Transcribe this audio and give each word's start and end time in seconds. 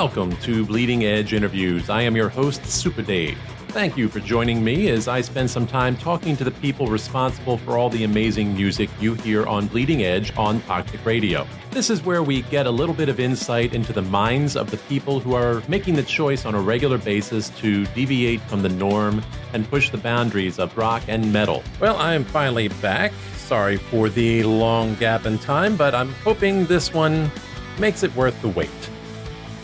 Welcome 0.00 0.34
to 0.38 0.64
Bleeding 0.64 1.04
Edge 1.04 1.34
Interviews. 1.34 1.90
I 1.90 2.00
am 2.00 2.16
your 2.16 2.30
host, 2.30 2.64
Super 2.64 3.02
Dave. 3.02 3.36
Thank 3.68 3.98
you 3.98 4.08
for 4.08 4.18
joining 4.18 4.64
me 4.64 4.88
as 4.88 5.08
I 5.08 5.20
spend 5.20 5.50
some 5.50 5.66
time 5.66 5.94
talking 5.94 6.38
to 6.38 6.42
the 6.42 6.52
people 6.52 6.86
responsible 6.86 7.58
for 7.58 7.76
all 7.76 7.90
the 7.90 8.04
amazing 8.04 8.54
music 8.54 8.88
you 8.98 9.12
hear 9.12 9.44
on 9.44 9.66
Bleeding 9.66 10.02
Edge 10.02 10.34
on 10.38 10.62
Toxic 10.62 11.04
Radio. 11.04 11.46
This 11.70 11.90
is 11.90 12.02
where 12.02 12.22
we 12.22 12.40
get 12.40 12.64
a 12.64 12.70
little 12.70 12.94
bit 12.94 13.10
of 13.10 13.20
insight 13.20 13.74
into 13.74 13.92
the 13.92 14.00
minds 14.00 14.56
of 14.56 14.70
the 14.70 14.78
people 14.78 15.20
who 15.20 15.34
are 15.34 15.62
making 15.68 15.96
the 15.96 16.02
choice 16.02 16.46
on 16.46 16.54
a 16.54 16.60
regular 16.60 16.96
basis 16.96 17.50
to 17.58 17.84
deviate 17.88 18.40
from 18.40 18.62
the 18.62 18.70
norm 18.70 19.22
and 19.52 19.68
push 19.68 19.90
the 19.90 19.98
boundaries 19.98 20.58
of 20.58 20.74
rock 20.78 21.02
and 21.08 21.30
metal. 21.30 21.62
Well, 21.78 21.98
I 21.98 22.14
am 22.14 22.24
finally 22.24 22.68
back. 22.68 23.12
Sorry 23.36 23.76
for 23.76 24.08
the 24.08 24.44
long 24.44 24.94
gap 24.94 25.26
in 25.26 25.38
time, 25.40 25.76
but 25.76 25.94
I'm 25.94 26.14
hoping 26.24 26.64
this 26.64 26.94
one 26.94 27.30
makes 27.78 28.02
it 28.02 28.16
worth 28.16 28.40
the 28.40 28.48
wait. 28.48 28.70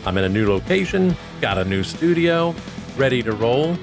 I'm 0.06 0.16
in 0.16 0.24
a 0.24 0.28
new 0.28 0.48
location, 0.48 1.16
got 1.40 1.58
a 1.58 1.64
new 1.64 1.82
studio, 1.82 2.54
ready 2.96 3.24
to 3.24 3.32
roll, 3.32 3.76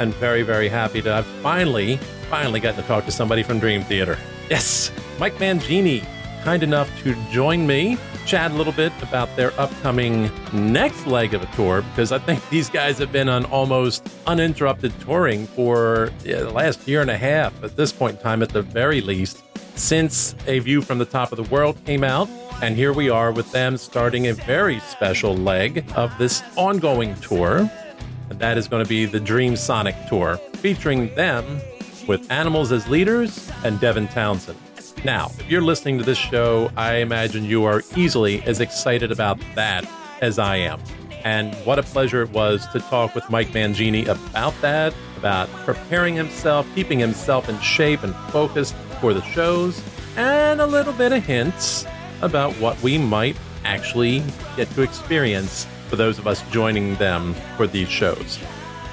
and 0.00 0.12
very, 0.14 0.42
very 0.42 0.68
happy 0.68 1.00
to 1.00 1.12
have 1.12 1.26
finally, 1.42 1.96
finally 2.28 2.58
gotten 2.58 2.82
to 2.82 2.88
talk 2.88 3.04
to 3.04 3.12
somebody 3.12 3.44
from 3.44 3.60
Dream 3.60 3.82
Theater. 3.82 4.18
Yes, 4.50 4.90
Mike 5.20 5.34
Mangini, 5.34 6.04
kind 6.42 6.64
enough 6.64 6.90
to 7.02 7.14
join 7.30 7.68
me, 7.68 7.98
chat 8.26 8.50
a 8.50 8.54
little 8.54 8.72
bit 8.72 8.92
about 9.00 9.34
their 9.36 9.52
upcoming 9.60 10.28
next 10.52 11.06
leg 11.06 11.34
of 11.34 11.42
a 11.42 11.46
tour, 11.54 11.82
because 11.82 12.10
I 12.10 12.18
think 12.18 12.46
these 12.50 12.68
guys 12.68 12.98
have 12.98 13.12
been 13.12 13.28
on 13.28 13.44
almost 13.44 14.08
uninterrupted 14.26 14.98
touring 15.00 15.46
for 15.46 16.10
the 16.24 16.50
last 16.50 16.88
year 16.88 17.00
and 17.00 17.10
a 17.10 17.16
half 17.16 17.62
at 17.62 17.76
this 17.76 17.92
point 17.92 18.16
in 18.16 18.22
time, 18.22 18.42
at 18.42 18.48
the 18.48 18.62
very 18.62 19.00
least, 19.00 19.42
since 19.76 20.34
A 20.48 20.58
View 20.58 20.82
from 20.82 20.98
the 20.98 21.04
Top 21.04 21.30
of 21.30 21.36
the 21.36 21.54
World 21.54 21.76
came 21.84 22.02
out 22.02 22.28
and 22.62 22.76
here 22.76 22.92
we 22.92 23.08
are 23.08 23.32
with 23.32 23.50
them 23.52 23.76
starting 23.76 24.26
a 24.26 24.34
very 24.34 24.80
special 24.80 25.34
leg 25.34 25.84
of 25.96 26.16
this 26.18 26.42
ongoing 26.56 27.14
tour. 27.16 27.70
And 28.28 28.38
that 28.38 28.58
is 28.58 28.68
going 28.68 28.84
to 28.84 28.88
be 28.88 29.06
the 29.06 29.18
Dreamsonic 29.18 30.08
Tour, 30.08 30.36
featuring 30.54 31.14
them 31.14 31.60
with 32.06 32.30
Animals 32.30 32.70
as 32.70 32.86
leaders 32.86 33.50
and 33.64 33.80
Devin 33.80 34.08
Townsend. 34.08 34.58
Now, 35.04 35.30
if 35.38 35.50
you're 35.50 35.62
listening 35.62 35.96
to 35.98 36.04
this 36.04 36.18
show, 36.18 36.70
I 36.76 36.96
imagine 36.96 37.44
you 37.44 37.64
are 37.64 37.82
easily 37.96 38.42
as 38.42 38.60
excited 38.60 39.10
about 39.10 39.40
that 39.54 39.88
as 40.20 40.38
I 40.38 40.56
am. 40.56 40.80
And 41.24 41.54
what 41.66 41.78
a 41.78 41.82
pleasure 41.82 42.22
it 42.22 42.30
was 42.30 42.66
to 42.68 42.80
talk 42.80 43.14
with 43.14 43.28
Mike 43.30 43.48
Mangini 43.48 44.06
about 44.06 44.54
that, 44.60 44.94
about 45.16 45.48
preparing 45.64 46.14
himself, 46.14 46.66
keeping 46.74 46.98
himself 46.98 47.48
in 47.48 47.58
shape 47.60 48.02
and 48.02 48.14
focused 48.30 48.74
for 49.00 49.14
the 49.14 49.22
shows, 49.22 49.82
and 50.16 50.60
a 50.60 50.66
little 50.66 50.92
bit 50.92 51.12
of 51.12 51.24
hints 51.24 51.86
about 52.22 52.52
what 52.54 52.80
we 52.82 52.98
might 52.98 53.36
actually 53.64 54.22
get 54.56 54.70
to 54.70 54.82
experience 54.82 55.66
for 55.88 55.96
those 55.96 56.18
of 56.18 56.26
us 56.26 56.42
joining 56.50 56.94
them 56.96 57.34
for 57.56 57.66
these 57.66 57.88
shows. 57.88 58.38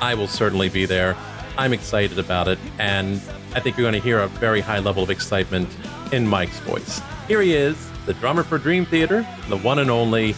I 0.02 0.14
will 0.14 0.28
certainly 0.28 0.70
be 0.70 0.86
there. 0.86 1.16
I'm 1.58 1.74
excited 1.74 2.20
about 2.20 2.48
it, 2.48 2.60
and 2.80 3.22
I 3.56 3.60
think 3.60 3.78
you're 3.78 3.84
going 3.84 3.94
to 3.94 4.00
hear 4.00 4.20
a 4.20 4.28
very 4.28 4.62
high 4.62 4.80
level 4.80 5.04
of 5.04 5.10
excitement 5.10 5.70
in 6.12 6.28
Mike's 6.28 6.60
voice. 6.60 7.02
Here 7.28 7.42
he 7.42 7.54
is, 7.54 7.90
the 8.06 8.14
drummer 8.16 8.44
for 8.44 8.58
Dream 8.58 8.86
Theater, 8.86 9.28
the 9.50 9.58
one 9.58 9.80
and 9.80 9.90
only 9.90 10.36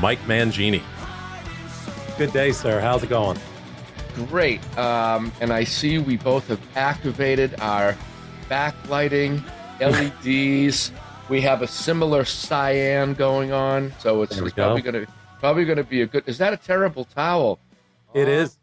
Mike 0.00 0.20
Mangini. 0.20 0.82
Good 2.16 2.32
day, 2.32 2.52
sir. 2.52 2.80
How's 2.80 3.02
it 3.02 3.08
going? 3.08 3.38
Great. 4.14 4.60
Um, 4.78 5.32
and 5.40 5.52
I 5.52 5.64
see 5.64 5.98
we 5.98 6.16
both 6.16 6.48
have 6.48 6.60
activated 6.76 7.58
our 7.60 7.96
backlighting, 8.48 9.42
LEDs. 9.80 10.92
We 11.28 11.40
have 11.40 11.62
a 11.62 11.66
similar 11.66 12.24
cyan 12.24 13.14
going 13.14 13.52
on, 13.52 13.92
so 13.98 14.22
it's, 14.22 14.36
it's 14.36 14.52
probably 14.52 14.82
gonna 14.82 15.06
probably 15.40 15.64
gonna 15.64 15.82
be 15.84 16.02
a 16.02 16.06
good. 16.06 16.24
Is 16.26 16.38
that 16.38 16.52
a 16.52 16.56
terrible 16.56 17.04
towel? 17.04 17.58
It 18.12 18.28
is. 18.28 18.58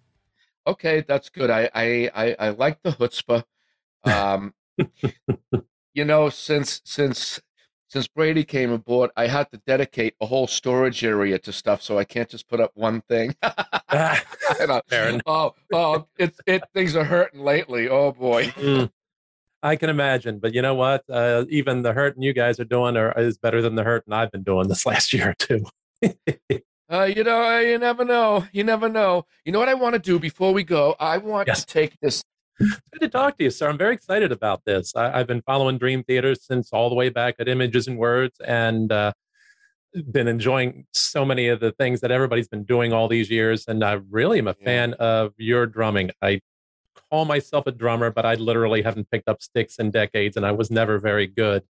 Okay, 0.68 1.04
that's 1.08 1.30
good. 1.30 1.50
I 1.50 1.70
I 1.74 2.12
I, 2.14 2.36
I 2.40 2.50
like 2.50 2.84
the 2.84 2.92
chutzpah. 2.92 3.44
Um, 4.04 4.54
you 5.94 6.06
know, 6.06 6.30
since 6.30 6.82
since 6.86 7.42
since 7.88 8.08
Brady 8.08 8.44
came 8.44 8.72
aboard, 8.72 9.10
I 9.18 9.28
had 9.28 9.52
to 9.52 9.58
dedicate 9.58 10.16
a 10.22 10.26
whole 10.26 10.48
storage 10.48 11.04
area 11.04 11.40
to 11.40 11.52
stuff, 11.52 11.82
so 11.82 11.98
I 11.98 12.04
can't 12.04 12.30
just 12.30 12.48
put 12.48 12.62
up 12.62 12.72
one 12.76 13.02
thing. 13.02 13.36
oh, 15.26 15.56
oh, 15.74 16.08
it's 16.18 16.40
it. 16.46 16.64
Things 16.74 16.96
are 16.96 17.04
hurting 17.04 17.42
lately. 17.42 17.90
Oh 17.90 18.12
boy. 18.12 18.46
Mm. 18.46 18.92
I 19.64 19.76
can 19.76 19.90
imagine, 19.90 20.40
but 20.40 20.54
you 20.54 20.62
know 20.62 20.74
what? 20.74 21.04
Uh, 21.10 21.46
even 21.50 21.84
the 21.84 21.94
hurting 21.94 22.24
you 22.24 22.34
guys 22.34 22.60
are 22.60 22.66
doing 22.66 22.98
are, 22.98 23.14
is 23.20 23.38
better 23.38 23.62
than 23.62 23.76
the 23.76 23.84
hurting 23.84 24.14
I've 24.14 24.32
been 24.32 24.44
doing 24.44 24.68
this 24.68 24.86
last 24.88 25.14
year 25.14 25.30
or 25.30 25.34
two. 25.34 25.66
uh, 26.92 27.04
you 27.04 27.24
know, 27.24 27.60
you 27.60 27.78
never 27.78 28.04
know. 28.04 28.46
You 28.52 28.64
never 28.64 28.90
know. 28.90 29.26
You 29.46 29.52
know 29.52 29.60
what 29.60 29.70
I 29.70 29.76
want 29.76 29.94
to 29.94 30.00
do 30.00 30.20
before 30.20 30.54
we 30.54 30.64
go? 30.64 30.96
I 31.00 31.18
want 31.18 31.48
yes. 31.48 31.64
to 31.64 31.74
take 31.74 32.00
this. 32.02 32.24
Good 32.60 33.02
to 33.02 33.10
talk 33.10 33.38
to 33.38 33.44
you, 33.44 33.50
sir. 33.50 33.70
I'm 33.70 33.78
very 33.78 33.94
excited 33.94 34.32
about 34.32 34.64
this. 34.66 34.96
I, 34.96 35.18
have 35.18 35.28
been 35.28 35.42
following 35.42 35.78
Dream 35.78 36.04
Theater 36.04 36.36
since 36.36 36.72
all 36.72 36.90
the 36.90 36.96
way 36.96 37.10
back 37.10 37.36
at 37.40 37.48
Images 37.48 37.88
and 37.88 37.98
Words, 37.98 38.40
and 38.46 38.92
uh, 38.92 39.14
been 40.12 40.28
enjoying 40.28 40.86
so 40.94 41.26
many 41.26 41.48
of 41.48 41.60
the 41.60 41.72
things 41.72 42.02
that 42.02 42.12
everybody's 42.12 42.48
been 42.48 42.64
doing 42.64 42.94
all 42.94 43.08
these 43.08 43.30
years. 43.30 43.66
And 43.68 43.84
I 43.84 43.94
really 44.10 44.40
am 44.40 44.48
a 44.48 44.54
fan 44.54 44.94
of 44.94 45.34
your 45.38 45.66
drumming. 45.66 46.12
I 46.22 46.42
call 47.10 47.26
myself 47.26 47.68
a 47.68 47.72
drummer, 47.72 48.12
but 48.12 48.26
I 48.26 48.36
literally 48.36 48.82
haven't 48.82 49.10
picked 49.12 49.28
up 49.28 49.42
sticks 49.42 49.78
in 49.78 49.92
decades, 49.92 50.38
and 50.38 50.46
I 50.46 50.52
was 50.52 50.72
never 50.72 51.00
very 51.00 51.28
good. 51.28 51.64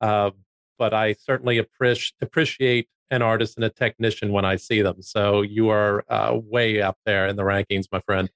Uh, 0.00 0.30
but 0.78 0.92
I 0.92 1.14
certainly 1.14 1.58
appreciate 1.58 2.14
appreciate 2.20 2.88
an 3.10 3.22
artist 3.22 3.56
and 3.56 3.64
a 3.64 3.70
technician 3.70 4.32
when 4.32 4.44
I 4.44 4.56
see 4.56 4.82
them. 4.82 5.00
So 5.00 5.42
you 5.42 5.68
are 5.68 6.04
uh, 6.08 6.38
way 6.42 6.82
up 6.82 6.98
there 7.06 7.26
in 7.28 7.36
the 7.36 7.44
rankings, 7.44 7.86
my 7.92 8.00
friend. 8.00 8.30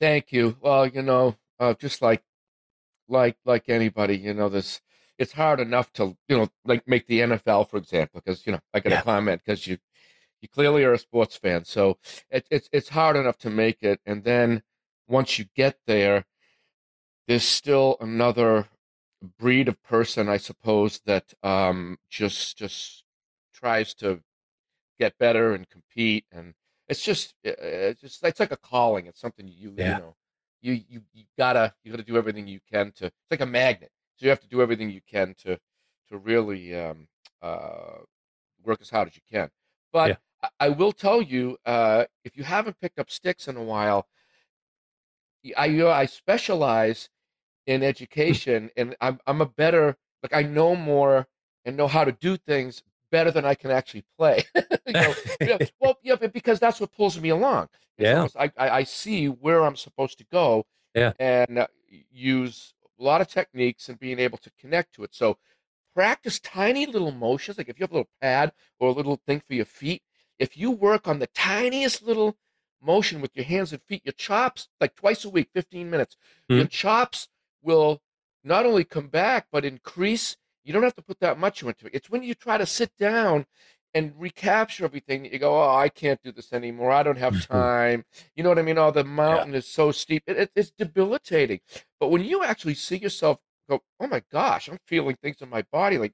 Thank 0.00 0.32
you. 0.32 0.56
Well, 0.60 0.86
you 0.86 1.02
know, 1.02 1.36
uh, 1.58 1.74
just 1.74 2.02
like 2.02 2.22
like 3.08 3.36
like 3.44 3.68
anybody, 3.68 4.16
you 4.16 4.34
know, 4.34 4.48
this 4.48 4.80
it's 5.18 5.32
hard 5.32 5.60
enough 5.60 5.92
to 5.94 6.16
you 6.28 6.38
know 6.38 6.48
like 6.64 6.86
make 6.86 7.06
the 7.06 7.20
NFL, 7.20 7.68
for 7.70 7.76
example, 7.76 8.20
because 8.24 8.46
you 8.46 8.52
know 8.52 8.60
I 8.72 8.80
got 8.80 8.92
a 8.92 8.96
yeah. 8.96 9.02
comment 9.02 9.42
because 9.44 9.66
you 9.66 9.78
you 10.40 10.48
clearly 10.48 10.84
are 10.84 10.92
a 10.92 10.98
sports 10.98 11.36
fan, 11.36 11.64
so 11.64 11.98
it, 12.30 12.46
it's 12.50 12.68
it's 12.72 12.88
hard 12.88 13.16
enough 13.16 13.38
to 13.38 13.50
make 13.50 13.82
it, 13.82 14.00
and 14.06 14.22
then 14.22 14.62
once 15.08 15.38
you 15.38 15.46
get 15.56 15.78
there, 15.86 16.24
there's 17.26 17.44
still 17.44 17.96
another 18.00 18.68
breed 19.38 19.68
of 19.68 19.82
person, 19.82 20.28
I 20.28 20.36
suppose, 20.36 21.00
that 21.06 21.32
um, 21.42 21.98
just 22.08 22.56
just 22.56 23.04
tries 23.52 23.94
to 23.94 24.20
get 24.98 25.18
better 25.18 25.54
and 25.54 25.68
compete, 25.68 26.24
and 26.32 26.54
it's 26.88 27.02
just 27.02 27.34
it's 27.42 28.00
just 28.00 28.24
it's 28.24 28.40
like 28.40 28.52
a 28.52 28.56
calling. 28.56 29.06
It's 29.06 29.20
something 29.20 29.48
you 29.48 29.74
yeah. 29.76 29.96
you 29.96 30.02
know 30.02 30.16
you 30.60 30.72
you 30.88 31.02
you 31.12 31.24
gotta 31.36 31.74
you 31.82 31.90
gotta 31.90 32.04
do 32.04 32.16
everything 32.16 32.46
you 32.46 32.60
can 32.70 32.92
to. 32.96 33.06
It's 33.06 33.30
like 33.30 33.40
a 33.40 33.46
magnet, 33.46 33.90
so 34.16 34.26
you 34.26 34.30
have 34.30 34.40
to 34.40 34.48
do 34.48 34.62
everything 34.62 34.90
you 34.90 35.02
can 35.10 35.34
to 35.44 35.58
to 36.08 36.18
really 36.18 36.74
um, 36.78 37.08
uh, 37.42 37.98
work 38.64 38.80
as 38.80 38.90
hard 38.90 39.08
as 39.08 39.16
you 39.16 39.22
can. 39.30 39.50
But 39.92 40.08
yeah. 40.10 40.16
I, 40.42 40.66
I 40.66 40.68
will 40.70 40.92
tell 40.92 41.20
you, 41.20 41.58
uh, 41.66 42.04
if 42.24 42.36
you 42.36 42.44
haven't 42.44 42.80
picked 42.80 42.98
up 42.98 43.10
sticks 43.10 43.48
in 43.48 43.56
a 43.56 43.62
while, 43.62 44.06
I 45.56 45.66
you 45.66 45.78
know, 45.78 45.90
I 45.90 46.06
specialize 46.06 47.08
in 47.66 47.80
hmm. 47.80 47.86
education, 47.86 48.70
and 48.76 48.96
I'm 49.00 49.18
I'm 49.26 49.40
a 49.40 49.46
better 49.46 49.96
like 50.22 50.34
I 50.34 50.42
know 50.42 50.74
more 50.74 51.26
and 51.64 51.76
know 51.76 51.88
how 51.88 52.04
to 52.04 52.12
do 52.12 52.36
things 52.36 52.82
better 53.10 53.30
than 53.30 53.44
I 53.44 53.54
can 53.54 53.70
actually 53.70 54.04
play. 54.18 54.44
you 54.54 54.92
know, 54.92 55.14
yeah, 55.40 55.58
well, 55.80 55.98
yeah, 56.02 56.16
because 56.16 56.60
that's 56.60 56.80
what 56.80 56.92
pulls 56.92 57.20
me 57.20 57.30
along. 57.30 57.68
Yeah, 57.98 58.28
I, 58.38 58.50
I, 58.56 58.70
I 58.70 58.82
see 58.84 59.26
where 59.26 59.64
I'm 59.64 59.76
supposed 59.76 60.18
to 60.18 60.24
go. 60.30 60.64
Yeah, 60.94 61.12
and 61.18 61.58
uh, 61.58 61.66
use 62.10 62.74
a 62.98 63.02
lot 63.02 63.20
of 63.20 63.28
techniques 63.28 63.88
and 63.88 63.98
being 63.98 64.18
able 64.18 64.38
to 64.38 64.50
connect 64.58 64.94
to 64.94 65.04
it. 65.04 65.14
So 65.14 65.38
practice 65.94 66.38
tiny 66.40 66.86
little 66.86 67.12
motions. 67.12 67.58
Like 67.58 67.68
if 67.68 67.78
you 67.78 67.84
have 67.84 67.90
a 67.90 67.94
little 67.94 68.10
pad 68.20 68.52
or 68.78 68.88
a 68.88 68.92
little 68.92 69.20
thing 69.26 69.42
for 69.46 69.54
your 69.54 69.64
feet, 69.64 70.02
if 70.38 70.56
you 70.56 70.70
work 70.70 71.08
on 71.08 71.18
the 71.18 71.26
tiniest 71.28 72.02
little 72.02 72.36
motion 72.82 73.20
with 73.20 73.34
your 73.34 73.44
hands 73.44 73.72
and 73.72 73.82
feet, 73.82 74.02
your 74.04 74.12
chops, 74.12 74.68
like 74.80 74.94
twice 74.94 75.24
a 75.24 75.30
week, 75.30 75.48
15 75.54 75.90
minutes, 75.90 76.16
mm-hmm. 76.48 76.58
your 76.58 76.66
chops 76.66 77.28
will 77.62 78.00
not 78.44 78.66
only 78.66 78.84
come 78.84 79.08
back, 79.08 79.46
but 79.50 79.64
increase. 79.64 80.36
You 80.64 80.72
don't 80.72 80.82
have 80.82 80.96
to 80.96 81.02
put 81.02 81.20
that 81.20 81.38
much 81.38 81.62
into 81.62 81.86
it. 81.86 81.94
It's 81.94 82.10
when 82.10 82.22
you 82.22 82.34
try 82.34 82.58
to 82.58 82.66
sit 82.66 82.96
down 82.98 83.46
and 83.94 84.12
recapture 84.18 84.84
everything 84.84 85.22
that 85.22 85.32
you 85.32 85.38
go, 85.38 85.56
oh, 85.56 85.74
I 85.74 85.88
can't 85.88 86.22
do 86.22 86.30
this 86.30 86.52
anymore. 86.52 86.92
I 86.92 87.02
don't 87.02 87.18
have 87.18 87.46
time. 87.48 88.04
you 88.36 88.42
know 88.42 88.50
what 88.50 88.58
I 88.58 88.62
mean? 88.62 88.78
Oh, 88.78 88.90
the 88.90 89.04
mountain 89.04 89.52
yeah. 89.52 89.58
is 89.58 89.66
so 89.66 89.90
steep. 89.92 90.22
It, 90.26 90.36
it, 90.36 90.50
it's 90.54 90.70
debilitating. 90.70 91.60
But 91.98 92.08
when 92.08 92.24
you 92.24 92.44
actually 92.44 92.74
see 92.74 92.98
yourself 92.98 93.38
go, 93.68 93.82
oh 94.00 94.06
my 94.06 94.22
gosh, 94.30 94.68
I'm 94.68 94.78
feeling 94.86 95.16
things 95.16 95.36
in 95.40 95.48
my 95.48 95.62
body 95.72 95.98
like, 95.98 96.12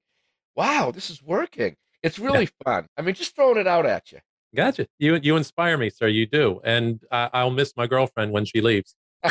wow, 0.57 0.93
this 0.93 1.11
is 1.11 1.23
working. 1.23 1.77
It's 2.03 2.19
really 2.19 2.45
yeah. 2.45 2.65
fun. 2.65 2.87
I 2.97 3.03
mean, 3.03 3.15
just 3.15 3.35
throwing 3.35 3.59
it 3.59 3.67
out 3.67 3.87
at 3.87 4.13
you. 4.13 4.19
Gotcha. 4.55 4.87
You 4.99 5.19
you 5.23 5.37
inspire 5.37 5.77
me, 5.77 5.91
sir. 5.91 6.07
You 6.09 6.27
do, 6.27 6.61
and 6.65 7.01
I, 7.11 7.31
I'll 7.33 7.51
miss 7.51 7.73
my 7.77 7.87
girlfriend 7.87 8.33
when 8.33 8.45
she 8.45 8.61
leaves. 8.61 8.95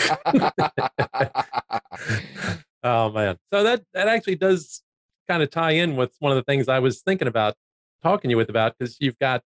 oh 2.83 3.11
man. 3.11 3.37
So 3.51 3.63
that 3.63 3.83
that 3.93 4.07
actually 4.07 4.35
does 4.35 4.81
kind 5.27 5.41
of 5.41 5.49
tie 5.49 5.71
in 5.71 5.95
with 5.95 6.15
one 6.19 6.31
of 6.31 6.35
the 6.35 6.43
things 6.43 6.67
I 6.67 6.79
was 6.79 7.01
thinking 7.01 7.27
about 7.27 7.55
talking 8.01 8.29
to 8.29 8.33
you 8.33 8.37
with 8.37 8.49
about 8.49 8.75
because 8.77 8.97
you've 8.99 9.17
got 9.19 9.41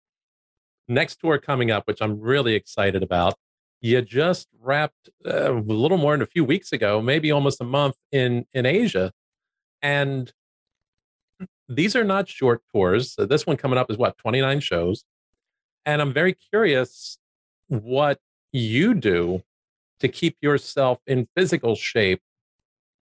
next 0.87 1.17
tour 1.19 1.37
coming 1.37 1.71
up, 1.71 1.87
which 1.87 2.01
I'm 2.01 2.19
really 2.19 2.55
excited 2.55 3.03
about. 3.03 3.33
You 3.81 4.01
just 4.01 4.47
wrapped 4.61 5.09
uh, 5.25 5.53
a 5.53 5.59
little 5.59 5.97
more 5.97 6.13
than 6.13 6.21
a 6.21 6.25
few 6.25 6.45
weeks 6.45 6.71
ago, 6.71 7.01
maybe 7.01 7.31
almost 7.31 7.59
a 7.59 7.65
month 7.65 7.95
in 8.11 8.45
in 8.53 8.65
Asia, 8.65 9.11
and 9.81 10.31
these 11.67 11.95
are 11.95 12.03
not 12.03 12.29
short 12.29 12.61
tours. 12.73 13.15
This 13.17 13.45
one 13.45 13.57
coming 13.57 13.77
up 13.77 13.91
is 13.91 13.97
what 13.97 14.17
29 14.17 14.59
shows, 14.59 15.03
and 15.85 16.01
I'm 16.01 16.13
very 16.13 16.33
curious 16.33 17.17
what 17.67 18.19
you 18.51 18.93
do 18.93 19.43
to 19.99 20.07
keep 20.07 20.37
yourself 20.41 20.99
in 21.07 21.27
physical 21.35 21.75
shape 21.75 22.21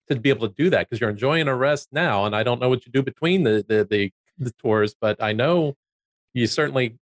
to 0.08 0.16
be 0.16 0.28
able 0.28 0.48
to 0.48 0.54
do 0.54 0.70
that 0.70 0.88
because 0.88 1.00
you're 1.00 1.10
enjoying 1.10 1.48
a 1.48 1.56
rest 1.56 1.88
now 1.90 2.26
and 2.26 2.36
i 2.36 2.42
don't 2.42 2.60
know 2.60 2.68
what 2.68 2.84
you 2.84 2.92
do 2.92 3.02
between 3.02 3.42
the 3.42 3.64
the 3.66 3.86
the, 3.90 4.12
the 4.38 4.52
tours 4.52 4.94
but 5.00 5.22
i 5.22 5.32
know 5.32 5.74
you 6.34 6.46
certainly 6.46 6.98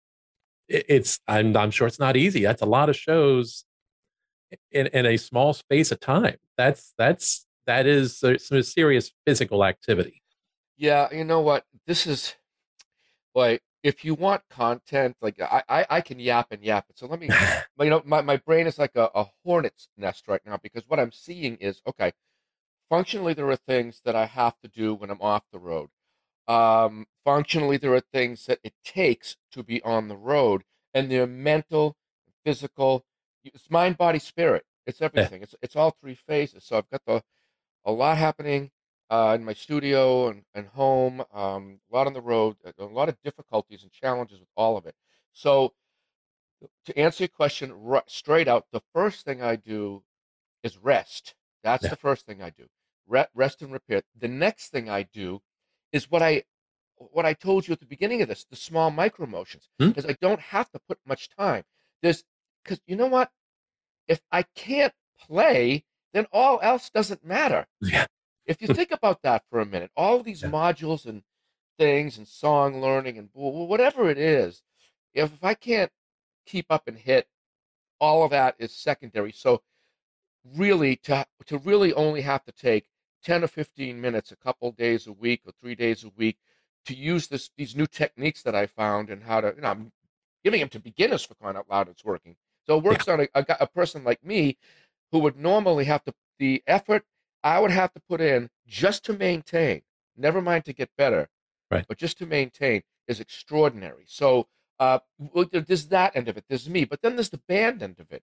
it's 0.69 1.21
I'm, 1.29 1.57
I'm 1.57 1.71
sure 1.71 1.87
it's 1.87 1.99
not 1.99 2.17
easy. 2.17 2.43
That's 2.43 2.63
a 2.63 2.67
lot 2.67 2.89
of 2.89 2.97
shows 2.97 3.65
in, 4.71 4.87
in 4.89 5.07
a 5.07 5.17
small 5.17 5.53
space 5.53 5.93
of 5.93 6.01
time. 6.01 6.37
That's 6.57 6.95
that's 6.97 7.47
that 7.67 7.87
is 7.87 8.19
some 8.19 8.63
serious 8.63 9.13
physical 9.27 9.65
activity. 9.65 10.23
Yeah 10.77 11.09
you 11.13 11.25
know 11.25 11.41
what? 11.41 11.65
This 11.87 12.07
is 12.07 12.35
like 13.35 13.63
if 13.83 14.05
you 14.05 14.15
want 14.15 14.43
content, 14.49 15.17
like 15.21 15.41
I, 15.41 15.63
I, 15.69 15.87
I 15.91 16.01
can 16.01 16.19
yap 16.19 16.49
and 16.53 16.63
yap 16.63 16.87
it. 16.89 16.99
So 16.99 17.07
let 17.07 17.21
me, 17.21 17.29
you 17.81 17.91
know, 17.91 18.03
my, 18.05 18.21
my 18.23 18.37
brain 18.37 18.67
is 18.67 18.79
like 18.79 18.97
a, 18.97 19.11
a 19.15 19.27
hornet's 19.45 19.89
nest 19.97 20.29
right 20.29 20.41
now 20.47 20.59
because 20.63 20.85
what 20.89 21.01
I'm 21.01 21.13
seeing 21.13 21.57
is 21.57 21.83
okay. 21.87 22.13
Functionally, 22.89 23.33
there 23.35 23.49
are 23.49 23.57
things 23.57 24.03
that 24.05 24.15
I 24.15 24.27
have 24.27 24.59
to 24.61 24.69
do 24.69 24.95
when 24.95 25.11
I'm 25.11 25.23
off 25.23 25.45
the 25.51 25.59
road. 25.59 25.89
Um, 26.47 27.07
functionally, 27.25 27.79
there 27.79 27.95
are 27.95 28.03
things 28.13 28.47
that 28.47 28.59
it 28.63 28.75
takes 28.85 29.37
to 29.53 29.63
be 29.63 29.83
on 29.83 30.09
the 30.09 30.17
road, 30.17 30.63
and 30.93 31.11
they're 31.11 31.27
mental, 31.27 31.97
physical. 32.45 33.05
It's 33.45 33.71
mind, 33.71 33.97
body, 33.97 34.19
spirit. 34.19 34.65
It's 34.87 35.01
everything. 35.01 35.41
Yeah. 35.41 35.45
It's 35.45 35.55
it's 35.63 35.77
all 35.77 35.97
three 36.01 36.15
phases. 36.15 36.65
So 36.65 36.77
I've 36.79 36.91
got 36.91 37.03
the 37.07 37.23
a 37.85 37.93
lot 37.93 38.19
happening 38.19 38.71
uh, 39.13 39.35
in 39.35 39.45
my 39.45 39.53
studio 39.53 40.29
and, 40.29 40.43
and 40.55 40.67
home, 40.69 41.23
um, 41.35 41.79
a 41.93 41.95
lot 41.95 42.07
on 42.07 42.15
the 42.15 42.21
road, 42.23 42.57
a 42.79 42.85
lot 42.85 43.11
of 43.11 43.23
difficulties 43.23 43.83
and 43.83 43.93
challenges 43.93 44.41
with 44.41 44.49
all 44.57 44.79
of 44.79 44.87
it. 44.87 44.95
So, 45.35 45.75
to 46.87 46.99
answer 46.99 47.25
your 47.25 47.29
question 47.29 47.75
straight 48.07 48.49
out, 48.49 48.65
the 48.73 48.81
first 48.95 49.27
thing 49.27 49.43
I 49.43 49.57
do 49.57 50.03
is 50.63 50.79
rest. 50.79 51.35
That's 51.63 51.85
yeah. 51.85 51.91
the 51.91 51.97
first 51.97 52.25
thing 52.25 52.41
I 52.41 52.49
do. 52.49 52.65
Re- 53.07 53.27
rest 53.35 53.61
and 53.61 53.71
repair. 53.71 54.01
The 54.19 54.29
next 54.29 54.71
thing 54.71 54.89
I 54.89 55.03
do 55.03 55.43
is 55.93 56.11
what 56.11 56.23
I 56.23 56.45
what 56.97 57.27
I 57.27 57.35
told 57.35 57.69
you 57.69 57.73
at 57.73 57.81
the 57.81 57.87
beginning 57.87 58.23
of 58.23 58.29
this, 58.29 58.47
the 58.49 58.57
small 58.57 58.91
micro 58.91 59.27
motions, 59.27 59.69
because 59.79 60.05
hmm? 60.05 60.11
I 60.11 60.17
don't 60.23 60.41
have 60.41 60.71
to 60.71 60.81
put 60.89 60.99
much 61.05 61.29
time. 61.29 61.65
There's 62.01 62.25
because 62.65 62.81
you 62.87 62.97
know 62.97 63.09
what? 63.09 63.31
If 64.09 64.23
I 64.33 64.45
can't 64.55 64.95
play, 65.21 65.85
then 66.15 66.27
all 66.33 66.61
else 66.63 66.89
doesn't 66.89 67.27
matter. 67.27 67.67
Yeah. 67.83 68.07
If 68.47 68.61
you 68.61 68.69
hmm. 68.69 68.75
think 68.75 68.91
about 68.91 69.23
that 69.23 69.45
for 69.51 69.61
a 69.61 69.67
minute, 69.67 69.91
all 69.97 70.23
these 70.23 70.43
yeah. 70.43 70.51
modules 70.51 71.07
and 71.07 71.23
things 71.79 72.19
and 72.19 72.27
song 72.27 72.81
learning 72.81 73.19
and 73.19 73.29
whatever 73.33 74.11
it 74.11 74.19
is, 74.19 74.63
if, 75.15 75.33
if 75.33 75.45
I 75.45 75.55
can't 75.55 75.91
keep 76.47 76.67
up 76.71 76.89
and 76.89 76.99
hit, 76.99 77.29
all 78.01 78.25
of 78.25 78.31
that 78.31 78.57
is 78.59 78.75
secondary. 78.75 79.33
So 79.33 79.63
really 80.57 80.97
to 80.97 81.25
to 81.47 81.59
really 81.59 81.93
only 81.95 82.21
have 82.23 82.45
to 82.45 82.53
take 82.53 82.87
10 83.25 83.45
or 83.45 83.47
15 83.47 84.01
minutes 84.01 84.33
a 84.33 84.37
couple 84.37 84.73
days 84.73 85.07
a 85.07 85.13
week 85.13 85.43
or 85.47 85.53
3 85.61 85.77
days 85.77 86.03
a 86.03 86.11
week 86.17 86.37
to 86.87 86.95
use 86.95 87.29
this 87.29 87.51
these 87.57 87.77
new 87.77 87.87
techniques 87.87 88.43
that 88.43 88.55
I 88.55 88.67
found 88.67 89.11
and 89.11 89.23
how 89.23 89.41
to 89.41 89.53
you 89.55 89.63
know 89.63 89.69
I'm 89.69 89.93
giving 90.43 90.61
them 90.61 90.69
to 90.71 90.81
beginners 90.81 91.25
for 91.25 91.35
crying 91.35 91.57
out 91.57 91.71
loud 91.71 91.89
it's 91.89 92.05
working. 92.05 92.37
So 92.67 92.79
it 92.79 92.85
works 92.85 93.07
yeah. 93.07 93.15
on 93.15 93.21
a, 93.21 93.29
a, 93.35 93.47
a 93.61 93.67
person 93.67 94.05
like 94.05 94.25
me 94.25 94.59
who 95.13 95.21
would 95.21 95.37
normally 95.37 95.85
have 95.85 96.03
to 96.05 96.15
the 96.39 96.63
effort 96.67 97.05
I 97.45 97.61
would 97.61 97.71
have 97.71 97.93
to 97.95 98.01
put 98.09 98.21
in 98.21 98.51
just 98.67 99.05
to 99.07 99.13
maintain, 99.13 99.83
never 100.17 100.41
mind 100.41 100.65
to 100.67 100.73
get 100.73 100.91
better, 100.97 101.29
right? 101.71 101.87
But 101.89 101.99
just 101.99 102.19
to 102.19 102.27
maintain 102.27 102.83
is 103.09 103.21
extraordinary. 103.21 104.05
So 104.07 104.49
uh, 104.79 105.01
there's 105.51 105.89
that 105.89 106.17
end 106.17 106.29
of 106.29 106.37
it. 106.37 106.45
There's 106.49 106.69
me, 106.69 106.85
but 106.85 107.03
then 107.03 107.17
there's 107.17 107.31
the 107.31 107.43
band 107.49 107.83
end 107.83 108.01
of 108.01 108.11
it. 108.13 108.23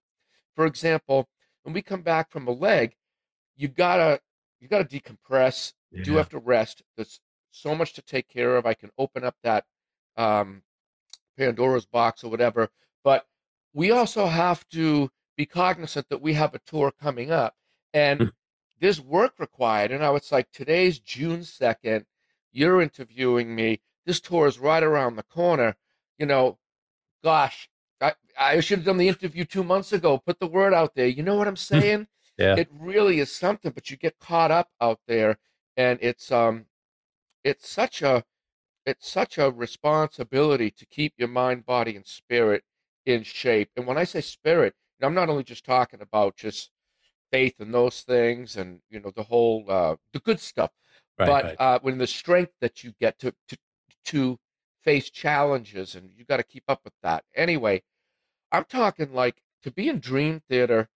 For 0.56 0.66
example, 0.66 1.28
when 1.62 1.74
we 1.74 1.82
come 1.82 2.02
back 2.02 2.30
from 2.30 2.48
a 2.48 2.52
leg, 2.52 2.96
you 3.56 3.68
gotta 3.68 4.20
you 4.60 4.68
gotta 4.68 4.84
decompress. 4.84 5.74
Yeah. 5.92 6.02
Do 6.04 6.16
have 6.16 6.28
to 6.30 6.38
rest. 6.38 6.82
There's 6.96 7.20
so 7.50 7.74
much 7.74 7.94
to 7.94 8.02
take 8.02 8.28
care 8.28 8.56
of. 8.56 8.66
I 8.66 8.74
can 8.74 8.90
open 8.98 9.24
up 9.24 9.36
that 9.42 9.64
um, 10.16 10.62
Pandora's 11.36 11.86
box 11.86 12.24
or 12.24 12.30
whatever, 12.30 12.70
but 13.04 13.26
we 13.72 13.90
also 13.90 14.26
have 14.26 14.66
to 14.70 15.10
be 15.36 15.46
cognizant 15.46 16.08
that 16.10 16.20
we 16.20 16.34
have 16.34 16.54
a 16.54 16.60
tour 16.60 16.92
coming 16.92 17.30
up, 17.30 17.54
and 17.94 18.20
hmm 18.20 18.28
there's 18.80 19.00
work 19.00 19.38
required. 19.38 19.92
And 19.92 20.04
I 20.04 20.10
was 20.10 20.32
like, 20.32 20.50
today's 20.52 20.98
June 20.98 21.40
2nd. 21.40 22.04
You're 22.52 22.82
interviewing 22.82 23.54
me. 23.54 23.80
This 24.06 24.20
tour 24.20 24.46
is 24.46 24.58
right 24.58 24.82
around 24.82 25.16
the 25.16 25.22
corner. 25.22 25.76
You 26.18 26.26
know, 26.26 26.58
gosh, 27.22 27.68
I, 28.00 28.14
I 28.38 28.60
should 28.60 28.78
have 28.78 28.86
done 28.86 28.96
the 28.98 29.08
interview 29.08 29.44
two 29.44 29.64
months 29.64 29.92
ago. 29.92 30.18
Put 30.18 30.40
the 30.40 30.46
word 30.46 30.74
out 30.74 30.94
there. 30.94 31.06
You 31.06 31.22
know 31.22 31.36
what 31.36 31.48
I'm 31.48 31.56
saying? 31.56 32.08
yeah. 32.38 32.56
It 32.56 32.68
really 32.72 33.20
is 33.20 33.30
something, 33.30 33.70
but 33.72 33.90
you 33.90 33.96
get 33.96 34.18
caught 34.18 34.50
up 34.50 34.68
out 34.80 35.00
there 35.06 35.38
and 35.76 35.98
it's 36.02 36.30
um 36.32 36.66
it's 37.44 37.68
such 37.68 38.02
a 38.02 38.24
it's 38.86 39.08
such 39.08 39.38
a 39.38 39.50
responsibility 39.50 40.70
to 40.70 40.86
keep 40.86 41.14
your 41.16 41.28
mind, 41.28 41.66
body, 41.66 41.96
and 41.96 42.06
spirit 42.06 42.64
in 43.06 43.22
shape. 43.22 43.70
And 43.76 43.86
when 43.86 43.98
I 43.98 44.04
say 44.04 44.20
spirit, 44.20 44.74
I'm 45.02 45.14
not 45.14 45.28
only 45.28 45.44
just 45.44 45.64
talking 45.64 46.00
about 46.00 46.36
just 46.36 46.70
faith 47.30 47.54
and 47.58 47.72
those 47.72 48.02
things 48.02 48.56
and 48.56 48.80
you 48.90 49.00
know 49.00 49.10
the 49.14 49.22
whole 49.22 49.64
uh 49.68 49.96
the 50.12 50.20
good 50.20 50.40
stuff 50.40 50.70
right, 51.18 51.26
but 51.26 51.44
right. 51.44 51.56
uh 51.58 51.78
when 51.82 51.98
the 51.98 52.06
strength 52.06 52.52
that 52.60 52.82
you 52.82 52.92
get 53.00 53.18
to 53.18 53.32
to 53.48 53.56
to 54.04 54.38
face 54.82 55.10
challenges 55.10 55.94
and 55.94 56.10
you 56.16 56.24
got 56.24 56.38
to 56.38 56.42
keep 56.42 56.64
up 56.68 56.80
with 56.84 56.94
that 57.02 57.24
anyway 57.34 57.82
i'm 58.52 58.64
talking 58.64 59.12
like 59.12 59.42
to 59.62 59.70
be 59.70 59.88
in 59.88 59.98
dream 59.98 60.40
theater 60.48 60.88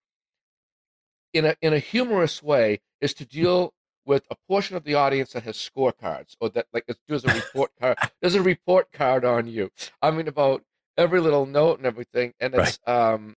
in 1.33 1.45
a 1.45 1.57
in 1.61 1.73
a 1.73 1.79
humorous 1.79 2.43
way 2.43 2.81
is 3.01 3.15
to 3.15 3.25
deal 3.41 3.73
with 4.07 4.27
a 4.31 4.37
portion 4.49 4.77
of 4.77 4.85
the 4.85 4.95
audience 4.95 5.33
that 5.33 5.43
has 5.45 5.57
scorecards 5.57 6.37
or 6.41 6.51
that 6.51 6.67
like 6.73 6.85
it's 6.89 7.01
there's 7.09 7.25
a 7.25 7.35
report 7.35 7.71
card 7.81 7.97
there's 8.21 8.35
a 8.35 8.43
report 8.43 8.91
card 8.93 9.25
on 9.25 9.47
you 9.47 9.71
i 10.03 10.11
mean 10.11 10.29
about 10.29 10.63
every 10.97 11.21
little 11.21 11.47
note 11.47 11.79
and 11.79 11.87
everything 11.87 12.33
and 12.41 12.55
it's 12.55 12.79
right. 12.87 13.07
um 13.13 13.35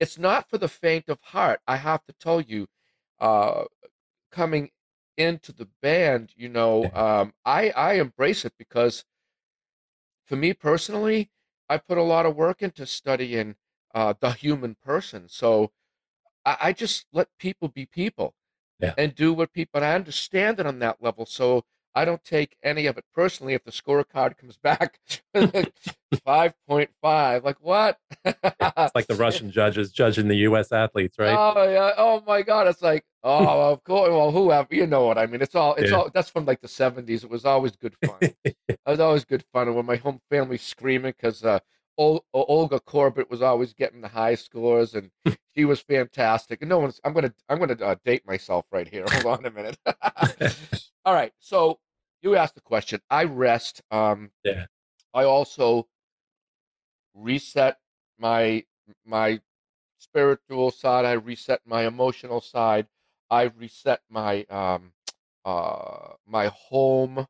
it's 0.00 0.18
not 0.18 0.48
for 0.48 0.58
the 0.58 0.68
faint 0.68 1.08
of 1.08 1.20
heart. 1.20 1.60
I 1.66 1.76
have 1.76 2.04
to 2.06 2.12
tell 2.12 2.40
you, 2.40 2.66
uh, 3.20 3.64
coming 4.30 4.70
into 5.16 5.52
the 5.52 5.68
band, 5.82 6.32
you 6.36 6.48
know, 6.48 6.90
um, 6.94 7.32
I 7.44 7.70
I 7.70 7.94
embrace 7.94 8.44
it 8.44 8.52
because 8.58 9.04
for 10.26 10.36
me 10.36 10.52
personally, 10.52 11.30
I 11.68 11.78
put 11.78 11.98
a 11.98 12.02
lot 12.02 12.26
of 12.26 12.36
work 12.36 12.62
into 12.62 12.86
studying 12.86 13.56
uh, 13.94 14.14
the 14.20 14.32
human 14.32 14.76
person. 14.84 15.28
So 15.28 15.72
I, 16.44 16.56
I 16.60 16.72
just 16.72 17.06
let 17.12 17.28
people 17.38 17.68
be 17.68 17.86
people 17.86 18.34
yeah. 18.80 18.94
and 18.98 19.14
do 19.14 19.32
what 19.32 19.52
people. 19.52 19.78
And 19.78 19.84
I 19.84 19.94
understand 19.94 20.60
it 20.60 20.66
on 20.66 20.80
that 20.80 21.00
level. 21.00 21.26
So 21.26 21.64
I 21.94 22.04
don't 22.04 22.22
take 22.22 22.56
any 22.62 22.86
of 22.86 22.98
it 22.98 23.04
personally 23.14 23.54
if 23.54 23.64
the 23.64 23.70
scorecard 23.70 24.36
comes 24.36 24.56
back 24.58 25.00
5.5. 25.34 27.44
Like, 27.44 27.56
what? 27.60 27.98
It's 28.26 28.94
like 28.94 29.06
the 29.06 29.14
Russian 29.14 29.50
judges 29.50 29.92
judging 29.92 30.28
the 30.28 30.36
U.S. 30.36 30.72
athletes, 30.72 31.18
right? 31.18 31.36
Oh, 31.36 31.68
yeah. 31.68 31.92
Oh, 31.96 32.22
my 32.26 32.42
God. 32.42 32.66
It's 32.66 32.82
like, 32.82 33.04
oh, 33.22 33.72
of 33.72 33.82
course. 33.84 34.10
Well, 34.10 34.30
whoever, 34.30 34.68
you 34.74 34.86
know 34.86 35.06
what 35.06 35.18
I 35.18 35.26
mean. 35.26 35.42
It's 35.42 35.54
all, 35.54 35.74
it's 35.76 35.90
yeah. 35.90 35.98
all, 35.98 36.10
that's 36.12 36.30
from 36.30 36.44
like 36.44 36.60
the 36.60 36.68
70s. 36.68 37.24
It 37.24 37.30
was 37.30 37.44
always 37.44 37.76
good 37.76 37.94
fun. 38.04 38.18
it 38.44 38.78
was 38.86 39.00
always 39.00 39.24
good 39.24 39.44
fun. 39.52 39.68
And 39.68 39.76
when 39.76 39.86
my 39.86 39.96
home 39.96 40.20
family 40.30 40.58
screaming 40.58 41.14
because, 41.16 41.44
uh, 41.44 41.60
Olga 41.98 42.80
Korbut 42.80 43.30
was 43.30 43.40
always 43.40 43.72
getting 43.72 44.02
the 44.02 44.08
high 44.08 44.34
scores, 44.34 44.94
and 44.94 45.10
she 45.56 45.64
was 45.64 45.80
fantastic. 45.80 46.60
And 46.60 46.68
no 46.68 46.78
one's. 46.78 47.00
I'm 47.04 47.14
gonna. 47.14 47.32
I'm 47.48 47.58
gonna 47.58 47.82
uh, 47.82 47.96
date 48.04 48.26
myself 48.26 48.66
right 48.70 48.86
here. 48.86 49.06
Hold 49.10 49.38
on 49.38 49.46
a 49.46 49.50
minute. 49.50 49.78
All 51.06 51.14
right. 51.14 51.32
So 51.38 51.78
you 52.22 52.36
asked 52.36 52.54
the 52.54 52.60
question. 52.60 53.00
I 53.10 53.24
rest. 53.24 53.80
Um, 53.90 54.30
yeah. 54.44 54.66
I 55.14 55.24
also 55.24 55.88
reset 57.14 57.78
my 58.18 58.64
my 59.06 59.40
spiritual 59.98 60.70
side. 60.70 61.04
I 61.04 61.12
reset 61.14 61.60
my 61.66 61.86
emotional 61.86 62.40
side. 62.40 62.86
I 63.30 63.44
reset 63.58 64.02
my 64.10 64.44
um, 64.44 64.92
uh, 65.44 66.14
my 66.26 66.48
home 66.48 67.26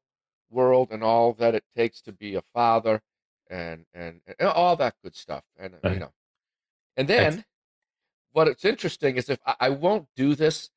world 0.50 0.90
and 0.92 1.02
all 1.04 1.32
that 1.34 1.54
it 1.54 1.64
takes 1.76 2.00
to 2.02 2.12
be 2.12 2.34
a 2.36 2.42
father 2.54 3.02
and 3.50 3.86
and, 3.94 4.20
and 4.38 4.48
all 4.48 4.76
that 4.76 4.94
good 5.02 5.16
stuff. 5.16 5.44
And 5.58 5.74
right. 5.84 5.94
you 5.94 6.00
know, 6.00 6.12
and 6.96 7.08
then 7.08 7.44
what 8.32 8.48
it's 8.48 8.64
interesting 8.64 9.16
is 9.16 9.28
if 9.30 9.40
I, 9.46 9.54
I 9.60 9.68
won't 9.70 10.08
do 10.16 10.34
this, 10.34 10.70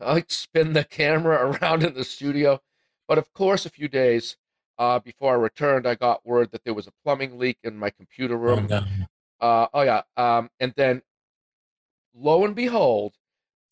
I'd 0.00 0.30
spin 0.30 0.72
the 0.74 0.84
camera 0.84 1.50
around 1.62 1.84
in 1.84 1.94
the 1.94 2.04
studio 2.04 2.60
but 3.08 3.18
of 3.18 3.32
course, 3.34 3.66
a 3.66 3.70
few 3.70 3.88
days 3.88 4.36
Uh, 4.78 4.98
before 4.98 5.32
I 5.34 5.36
returned, 5.36 5.86
I 5.86 5.94
got 5.94 6.24
word 6.26 6.50
that 6.52 6.64
there 6.64 6.74
was 6.74 6.86
a 6.88 6.92
plumbing 7.04 7.38
leak 7.38 7.58
in 7.64 7.76
my 7.78 7.90
computer 7.90 8.36
Oh, 8.36 8.38
room. 8.38 8.66
no. 8.66 8.84
Uh, 9.40 9.66
oh 9.72 9.82
yeah. 9.82 10.02
Um, 10.16 10.50
and 10.60 10.72
then, 10.76 11.02
lo 12.14 12.44
and 12.44 12.54
behold, 12.54 13.14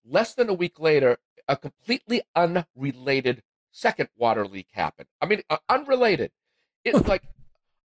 less 0.05 0.35
than 0.35 0.49
a 0.49 0.55
week 0.55 0.81
later, 0.81 1.19
a 1.49 1.57
completely 1.57 2.23
unrelated 2.35 3.43
second 3.71 4.09
water 4.17 4.47
leak 4.47 4.69
happened. 4.73 5.09
I 5.21 5.27
mean, 5.27 5.43
uh, 5.51 5.59
unrelated. 5.69 6.31
It's 6.85 7.07
like, 7.07 7.23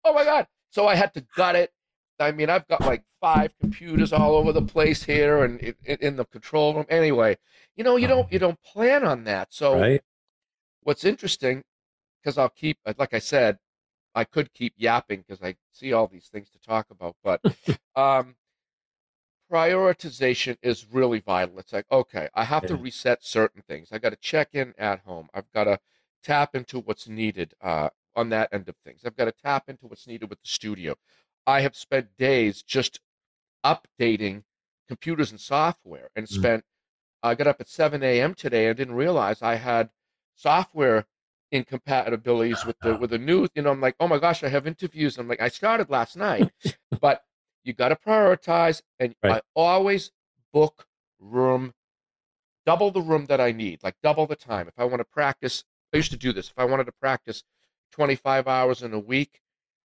oh 0.05 0.13
my 0.13 0.25
god! 0.25 0.47
So 0.71 0.87
I 0.87 0.95
had 0.95 1.15
to 1.15 1.25
gut 1.37 1.57
it. 1.57 1.73
I 2.19 2.33
mean, 2.33 2.51
I've 2.51 2.69
got 2.69 2.83
like 2.83 3.03
five 3.21 3.53
computers 3.59 4.13
all 4.13 4.35
over 4.35 4.53
the 4.53 4.61
place 4.63 5.03
here 5.03 5.43
and 5.45 5.59
in, 5.61 5.75
in, 5.85 5.99
in 6.01 6.17
the 6.17 6.27
control 6.27 6.75
room. 6.75 6.85
Anyway, 6.91 7.39
you 7.77 7.85
know, 7.85 7.97
you 7.97 8.07
don't 8.07 8.31
you 8.31 8.39
don't 8.39 8.63
plan 8.63 9.05
on 9.05 9.25
that. 9.25 9.49
So 9.55 9.81
Right? 9.81 10.03
what's 10.83 11.05
interesting, 11.05 11.63
because 12.23 12.37
I'll 12.37 12.51
keep, 12.51 12.79
like 12.99 13.15
I 13.15 13.21
said, 13.21 13.59
I 14.15 14.25
could 14.25 14.53
keep 14.53 14.75
yapping 14.77 15.21
because 15.23 15.43
I 15.43 15.57
see 15.73 15.93
all 15.93 16.07
these 16.09 16.29
things 16.29 16.51
to 16.51 16.61
talk 16.61 16.91
about, 16.91 17.17
but 17.23 17.43
um, 17.97 18.37
prioritization 19.51 20.57
is 20.63 20.87
really 20.93 21.21
vital. 21.21 21.59
It's 21.59 21.73
like, 21.73 21.87
okay, 21.91 22.29
I 22.35 22.45
have 22.45 22.65
to 22.67 22.77
reset 22.77 23.23
certain 23.25 23.63
things. 23.63 23.89
I 23.93 23.99
got 23.99 24.11
to 24.11 24.17
check 24.17 24.51
in 24.55 24.75
at 24.79 25.01
home. 25.01 25.29
I've 25.35 25.51
got 25.53 25.65
to 25.65 25.81
tap 26.23 26.55
into 26.55 26.81
what's 26.81 27.09
needed 27.09 27.55
uh, 27.61 27.91
on 28.15 28.29
that 28.31 28.49
end 28.53 28.69
of 28.69 28.77
things. 28.85 29.03
I've 29.05 29.17
got 29.17 29.25
to 29.25 29.33
tap 29.33 29.69
into 29.69 29.87
what's 29.87 30.07
needed 30.07 30.31
with 30.31 30.41
the 30.41 30.49
studio. 30.49 30.95
I 31.47 31.63
have 31.63 31.75
spent 31.77 32.17
days 32.17 32.63
just 32.63 33.01
updating 33.65 34.45
computers 34.89 35.31
and 35.31 35.41
software 35.41 36.11
and 36.17 36.29
Mm. 36.31 36.35
spent 36.35 36.65
I 37.23 37.35
got 37.35 37.47
up 37.49 37.61
at 37.61 37.69
7 37.69 38.21
a.m. 38.21 38.35
today 38.35 38.69
and 38.69 38.77
didn't 38.77 38.95
realize 38.95 39.43
I 39.43 39.57
had 39.57 39.91
software 40.35 41.07
incompatibilities 41.53 42.65
with 42.65 42.77
the 42.81 42.95
with 42.97 43.11
the 43.11 43.19
new. 43.19 43.49
You 43.55 43.63
know, 43.63 43.71
I'm 43.71 43.81
like, 43.81 43.97
oh 44.01 44.09
my 44.09 44.19
gosh, 44.19 44.43
I 44.43 44.49
have 44.49 44.67
interviews. 44.67 45.19
I'm 45.19 45.29
like, 45.29 45.41
I 45.41 45.49
started 45.49 45.91
last 45.91 46.17
night, 46.17 46.51
but 47.01 47.25
you 47.65 47.73
got 47.73 47.89
to 47.89 47.97
prioritize, 47.97 48.83
and 48.99 49.15
Right. 49.23 49.35
I 49.37 49.41
always 49.55 50.13
book 50.53 50.87
room, 51.19 51.75
double 52.67 52.91
the 52.91 53.03
room 53.03 53.27
that 53.27 53.41
I 53.41 53.53
need, 53.53 53.83
like 53.83 53.97
double 54.03 54.27
the 54.27 54.37
time. 54.37 54.69
If 54.69 54.75
I 54.79 54.85
want 54.85 55.01
to 55.01 55.05
practice, 55.05 55.65
I 55.93 55.99
used 55.99 56.11
to 56.13 56.17
do 56.19 56.33
this. 56.33 56.49
If 56.51 56.59
I 56.59 56.65
wanted 56.65 56.85
to 56.85 56.93
practice 56.93 57.45
25 57.93 58.49
hours 58.49 58.83
in 58.83 58.93
a 58.95 58.99
week, 58.99 59.41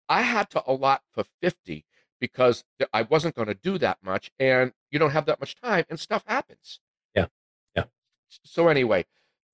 I 0.08 0.22
had 0.22 0.50
to 0.50 0.62
allot 0.66 1.02
for 1.12 1.24
50 1.42 1.84
because 2.20 2.64
I 2.92 3.02
wasn't 3.02 3.34
going 3.34 3.48
to 3.48 3.54
do 3.54 3.76
that 3.78 3.98
much, 4.02 4.30
and 4.38 4.72
you 4.90 4.98
don't 4.98 5.10
have 5.10 5.26
that 5.26 5.40
much 5.40 5.56
time, 5.56 5.84
and 5.90 5.98
stuff 5.98 6.24
happens. 6.26 6.80
Yeah. 7.14 7.26
Yeah. 7.74 7.84
So 8.28 8.68
anyway, 8.68 9.04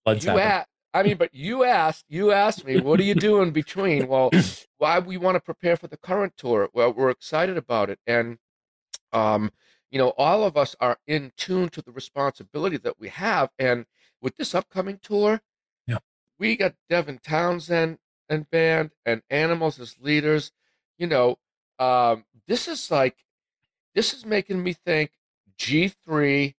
Floods 0.05 0.25
you 0.25 0.31
happen. 0.31 0.65
I 0.93 1.03
mean, 1.05 1.17
but 1.17 1.33
you 1.35 1.65
asked. 1.65 2.05
You 2.09 2.33
asked 2.33 2.65
me, 2.65 2.81
what 2.81 2.99
are 3.01 3.05
you 3.05 3.15
doing 3.15 3.51
between? 3.63 4.09
Well, 4.09 4.31
why 4.79 4.99
we 4.99 5.17
want 5.17 5.37
to 5.37 5.41
prepare 5.41 5.77
for 5.77 5.87
the 5.87 5.97
current 5.97 6.37
tour. 6.37 6.69
Well, 6.73 6.93
we're 6.93 7.11
excited 7.11 7.57
about 7.57 7.91
it, 7.91 7.99
and 8.07 8.39
um, 9.13 9.51
you 9.91 9.99
know, 9.99 10.11
all 10.19 10.45
of 10.45 10.57
us 10.57 10.75
are 10.81 10.99
in 11.07 11.33
tune 11.37 11.69
to 11.71 11.83
the 11.83 11.93
responsibility 11.93 12.77
that 12.79 12.99
we 12.99 13.09
have, 13.09 13.51
and 13.59 13.87
with 14.23 14.37
this 14.37 14.55
upcoming 14.55 14.99
tour, 15.03 15.41
Yeah. 15.87 15.99
we 16.39 16.57
got 16.57 16.75
Devin 16.89 17.19
Townsend 17.23 17.99
and 18.29 18.49
band 18.51 18.91
and 19.05 19.23
Animals 19.31 19.81
as 19.81 19.97
leaders. 19.99 20.53
You 20.99 21.07
know, 21.09 21.39
um, 21.79 22.25
this 22.47 22.69
is 22.69 22.91
like, 22.91 23.17
this 23.95 24.13
is 24.15 24.25
making 24.27 24.63
me 24.63 24.73
think 24.75 25.13
G 25.57 25.89
three, 25.89 26.55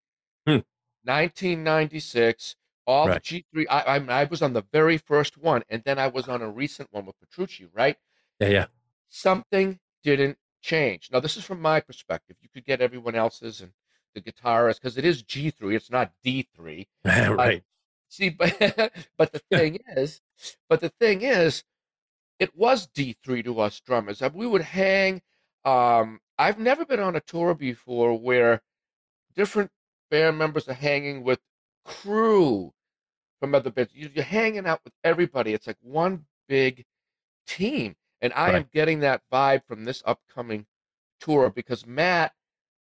Hmm. 0.45 0.59
1996. 1.03 2.55
All 2.87 3.07
Right. 3.07 3.23
the 3.23 3.43
G3, 3.55 3.65
I, 3.69 3.81
I 3.97 4.21
I 4.21 4.23
was 4.25 4.41
on 4.41 4.53
the 4.53 4.63
very 4.71 4.97
first 4.97 5.37
one, 5.37 5.63
and 5.69 5.83
then 5.83 5.99
I 5.99 6.07
was 6.07 6.27
on 6.27 6.41
a 6.41 6.49
recent 6.49 6.89
one 6.91 7.05
with 7.05 7.19
Petrucci, 7.19 7.67
right? 7.73 7.97
Yeah, 8.39 8.47
yeah. 8.49 8.65
Something 9.09 9.79
didn't 10.03 10.37
change. 10.61 11.09
Now, 11.11 11.19
this 11.19 11.37
is 11.37 11.43
from 11.43 11.61
my 11.61 11.79
perspective. 11.79 12.37
You 12.41 12.49
could 12.53 12.65
get 12.65 12.81
everyone 12.81 13.15
else's 13.15 13.61
and 13.61 13.71
the 14.13 14.21
guitarist 14.21 14.75
because 14.81 14.97
it 14.97 15.05
is 15.05 15.23
G3, 15.23 15.75
it's 15.75 15.89
not 15.91 16.11
D3. 16.25 16.87
right. 17.05 17.63
See, 18.09 18.29
but 18.29 18.57
but 19.17 19.31
the 19.31 19.41
thing 19.51 19.79
is, 19.95 20.21
but 20.67 20.81
the 20.81 20.89
thing 20.89 21.21
is, 21.21 21.63
it 22.39 22.55
was 22.57 22.87
D3 22.87 23.43
to 23.45 23.59
us 23.61 23.79
drummers. 23.79 24.21
Uh, 24.21 24.29
We 24.33 24.47
would 24.47 24.63
hang. 24.63 25.21
Um, 25.63 26.19
I've 26.37 26.59
never 26.59 26.85
been 26.85 26.99
on 26.99 27.15
a 27.15 27.21
tour 27.21 27.53
before 27.53 28.17
where 28.19 28.63
different 29.35 29.71
band 30.09 30.37
members 30.37 30.67
are 30.67 30.73
hanging 30.73 31.23
with 31.23 31.39
crew 31.85 32.73
from 33.39 33.55
other. 33.55 33.71
You- 33.93 34.11
You're 34.13 34.23
hanging 34.23 34.65
out 34.67 34.81
with 34.83 34.93
everybody. 35.03 35.53
It's 35.53 35.67
like 35.67 35.77
one 35.81 36.25
big 36.47 36.85
team, 37.47 37.95
and 38.21 38.33
I 38.33 38.51
am 38.51 38.69
getting 38.73 38.99
that 39.01 39.23
vibe 39.31 39.65
from 39.65 39.83
this 39.85 40.03
upcoming 40.05 40.65
tour 41.19 41.49
because 41.49 41.85
Matt 41.85 42.33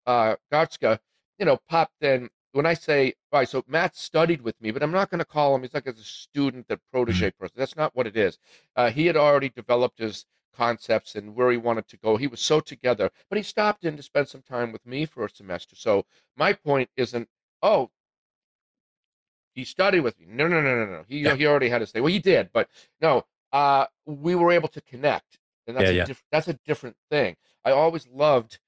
uh, 0.07 0.37
Garstka, 0.53 0.99
you 1.39 1.47
know, 1.47 1.59
popped 1.69 2.03
in. 2.03 2.29
When 2.53 2.65
I 2.67 2.73
say, 2.75 3.13
all 3.33 3.41
right, 3.41 3.49
so 3.49 3.63
Matt 3.67 3.97
studied 3.97 4.41
with 4.41 4.59
me, 4.63 4.71
but 4.71 4.83
I'm 4.83 4.91
not 4.93 5.11
going 5.11 5.19
to 5.19 5.25
call 5.27 5.55
him. 5.55 5.63
He's 5.63 5.75
like 5.75 5.87
as 5.87 5.99
a 6.01 6.05
student, 6.05 6.67
a 6.71 6.79
protege 6.91 7.31
person. 7.33 7.55
That's 7.59 7.77
not 7.77 7.95
what 7.95 8.07
it 8.07 8.17
is. 8.17 8.39
Uh, 8.77 8.91
he 8.91 9.07
had 9.07 9.17
already 9.17 9.51
developed 9.51 9.99
his 9.99 10.25
concepts 10.57 11.17
and 11.17 11.35
where 11.35 11.51
he 11.51 11.59
wanted 11.59 11.87
to 11.89 11.99
go. 11.99 12.17
He 12.17 12.27
was 12.29 12.41
so 12.41 12.61
together, 12.61 13.11
but 13.29 13.37
he 13.37 13.43
stopped 13.43 13.85
in 13.85 13.97
to 13.99 14.03
spend 14.03 14.29
some 14.29 14.41
time 14.43 14.73
with 14.73 14.87
me 14.87 15.05
for 15.05 15.27
a 15.27 15.31
semester. 15.31 15.77
So 15.77 16.07
my 16.37 16.55
point 16.55 16.89
isn't, 16.97 17.29
oh, 17.63 17.91
he 19.57 19.65
studied 19.65 20.01
with 20.01 20.21
me. 20.21 20.27
No, 20.29 20.47
no, 20.47 20.61
no, 20.61 20.77
no, 20.77 20.87
no. 20.87 21.05
He 21.09 21.21
Yeah. 21.21 21.35
he 21.35 21.47
already 21.47 21.69
had 21.69 21.81
his 21.81 21.91
thing. 21.91 22.03
Well, 22.05 22.13
he 22.13 22.21
did, 22.21 22.51
but 22.53 22.71
no. 23.01 23.25
Uh, 23.53 23.87
we 24.05 24.35
were 24.35 24.53
able 24.53 24.69
to 24.69 24.81
connect, 24.83 25.39
and 25.67 25.77
that's 25.77 25.85
Yeah, 25.85 25.91
a 25.91 25.97
yeah. 25.97 26.05
diff- 26.05 26.25
that's 26.31 26.49
a 26.49 26.59
different 26.67 26.97
thing. 27.11 27.37
I 27.65 27.73
always 27.73 28.07
loved. 28.07 28.61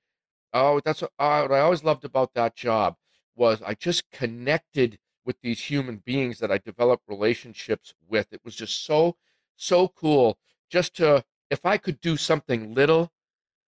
Oh, 0.52 0.80
that's 0.80 1.02
what, 1.02 1.12
uh, 1.18 1.42
what 1.42 1.52
I 1.56 1.60
always 1.60 1.84
loved 1.84 2.04
about 2.04 2.34
that 2.34 2.56
job 2.56 2.96
was 3.36 3.62
I 3.62 3.74
just 3.74 4.10
connected 4.10 4.98
with 5.24 5.40
these 5.42 5.62
human 5.64 5.98
beings 5.98 6.38
that 6.38 6.50
I 6.50 6.58
developed 6.58 7.04
relationships 7.08 7.94
with. 8.08 8.32
It 8.32 8.40
was 8.44 8.56
just 8.56 8.84
so 8.84 9.16
so 9.56 9.88
cool. 9.88 10.38
Just 10.70 10.94
to 10.96 11.24
if 11.50 11.66
I 11.66 11.76
could 11.78 12.00
do 12.00 12.16
something 12.16 12.74
little, 12.74 13.12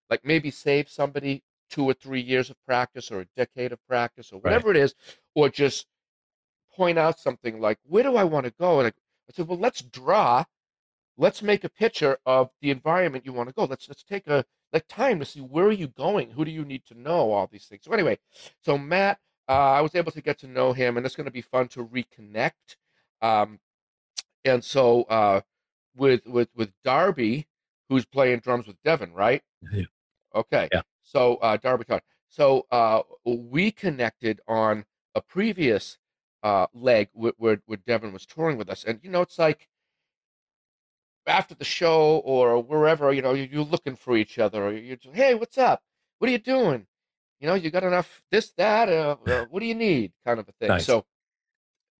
like 0.08 0.24
maybe 0.24 0.50
save 0.50 0.88
somebody 0.88 1.44
two 1.68 1.84
or 1.84 1.94
three 1.94 2.20
years 2.20 2.50
of 2.50 2.56
practice 2.66 3.10
or 3.10 3.20
a 3.20 3.26
decade 3.36 3.72
of 3.72 3.86
practice 3.86 4.32
or 4.32 4.40
whatever 4.40 4.70
it 4.70 4.76
is, 4.76 4.94
or 5.34 5.48
just 5.48 5.86
point 6.74 6.98
out 6.98 7.18
something 7.18 7.60
like, 7.60 7.78
where 7.84 8.02
do 8.02 8.16
I 8.16 8.24
want 8.24 8.46
to 8.46 8.52
go? 8.58 8.80
And 8.80 8.88
I, 8.88 8.90
I 8.90 9.32
said, 9.32 9.48
well, 9.48 9.58
let's 9.58 9.82
draw. 9.82 10.44
Let's 11.16 11.42
make 11.42 11.64
a 11.64 11.68
picture 11.68 12.18
of 12.24 12.50
the 12.62 12.70
environment 12.70 13.26
you 13.26 13.32
want 13.32 13.48
to 13.48 13.54
go. 13.54 13.64
Let's 13.64 13.88
let's 13.88 14.02
take 14.02 14.26
a 14.26 14.44
like 14.72 14.86
time 14.88 15.18
to 15.18 15.26
see 15.26 15.40
where 15.40 15.66
are 15.66 15.72
you 15.72 15.88
going. 15.88 16.30
Who 16.30 16.44
do 16.44 16.50
you 16.50 16.64
need 16.64 16.86
to 16.86 16.98
know? 16.98 17.32
All 17.32 17.46
these 17.46 17.66
things. 17.66 17.82
So 17.84 17.92
anyway, 17.92 18.18
so 18.62 18.78
Matt, 18.78 19.18
uh, 19.48 19.52
I 19.72 19.80
was 19.82 19.94
able 19.94 20.12
to 20.12 20.22
get 20.22 20.38
to 20.38 20.46
know 20.46 20.72
him, 20.72 20.96
and 20.96 21.04
it's 21.04 21.16
going 21.16 21.26
to 21.26 21.30
be 21.30 21.42
fun 21.42 21.68
to 21.68 21.84
reconnect. 21.84 22.76
Um, 23.20 23.58
and 24.44 24.64
so 24.64 25.02
uh, 25.04 25.40
with 25.94 26.26
with 26.26 26.48
with 26.54 26.72
Darby, 26.84 27.46
who's 27.88 28.06
playing 28.06 28.40
drums 28.40 28.66
with 28.66 28.82
Devin, 28.82 29.12
right? 29.12 29.42
Yeah. 29.72 29.84
Okay. 30.34 30.68
Yeah. 30.72 30.82
So 31.02 31.36
uh, 31.36 31.56
Darby 31.58 31.84
Todd. 31.84 32.02
So 32.28 32.66
uh, 32.70 33.02
we 33.24 33.72
connected 33.72 34.40
on 34.46 34.84
a 35.14 35.20
previous 35.20 35.98
uh, 36.42 36.66
leg 36.74 37.08
where, 37.12 37.32
where 37.36 37.60
where 37.66 37.78
Devin 37.86 38.12
was 38.12 38.26
touring 38.26 38.56
with 38.58 38.68
us, 38.70 38.84
and 38.84 39.00
you 39.02 39.10
know, 39.10 39.22
it's 39.22 39.38
like 39.38 39.68
after 41.26 41.54
the 41.54 41.64
show 41.64 42.18
or 42.24 42.60
wherever, 42.62 43.12
you 43.12 43.22
know, 43.22 43.34
you- 43.34 43.48
you're 43.50 43.64
looking 43.64 43.94
for 43.96 44.16
each 44.16 44.38
other, 44.38 44.64
or 44.66 44.72
you're 44.72 44.96
just, 44.96 45.14
hey, 45.14 45.34
what's 45.34 45.58
up? 45.58 45.82
What 46.18 46.28
are 46.28 46.32
you 46.32 46.38
doing? 46.38 46.86
You 47.40 47.46
know, 47.46 47.54
you 47.54 47.70
got 47.70 47.84
enough 47.84 48.22
this, 48.30 48.52
that, 48.52 48.88
uh, 48.88 49.16
uh, 49.26 49.44
what 49.46 49.60
do 49.60 49.66
you 49.66 49.74
need, 49.74 50.12
kind 50.26 50.40
of 50.40 50.48
a 50.48 50.52
thing. 50.52 50.68
Nice. 50.68 50.86
So 50.86 51.06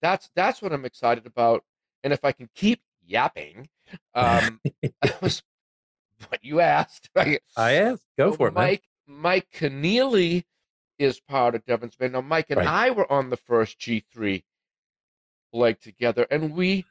that's 0.03 0.31
that's 0.35 0.63
what 0.63 0.73
I'm 0.73 0.85
excited 0.85 1.27
about, 1.27 1.65
and 2.03 2.13
if 2.13 2.25
I 2.25 2.33
can 2.33 2.49
keep 2.55 2.83
yapping, 3.07 3.69
um, 4.15 4.61
that 5.03 5.21
was 5.23 5.43
what 6.29 6.43
you 6.45 6.61
asked. 6.61 7.11
Right? 7.15 7.43
I 7.57 7.73
asked. 7.75 8.07
Go 8.19 8.31
So 8.33 8.37
for 8.37 8.49
it, 8.49 8.55
man. 8.55 8.65
Mike 8.65 8.83
Mike 9.07 9.49
Keneally 9.53 10.45
is 11.01 11.21
part 11.21 11.57
of 11.57 11.65
Devin's 11.67 11.97
band. 11.97 12.15
Now 12.15 12.23
Mike 12.23 12.51
and 12.51 12.61
Right. 12.61 12.67
I 12.67 12.91
were 12.91 13.11
on 13.13 13.31
the 13.31 13.39
first 13.39 13.81
G3 13.81 14.45
leg 15.53 15.81
together, 15.81 16.27
and 16.31 16.55
we 16.55 16.87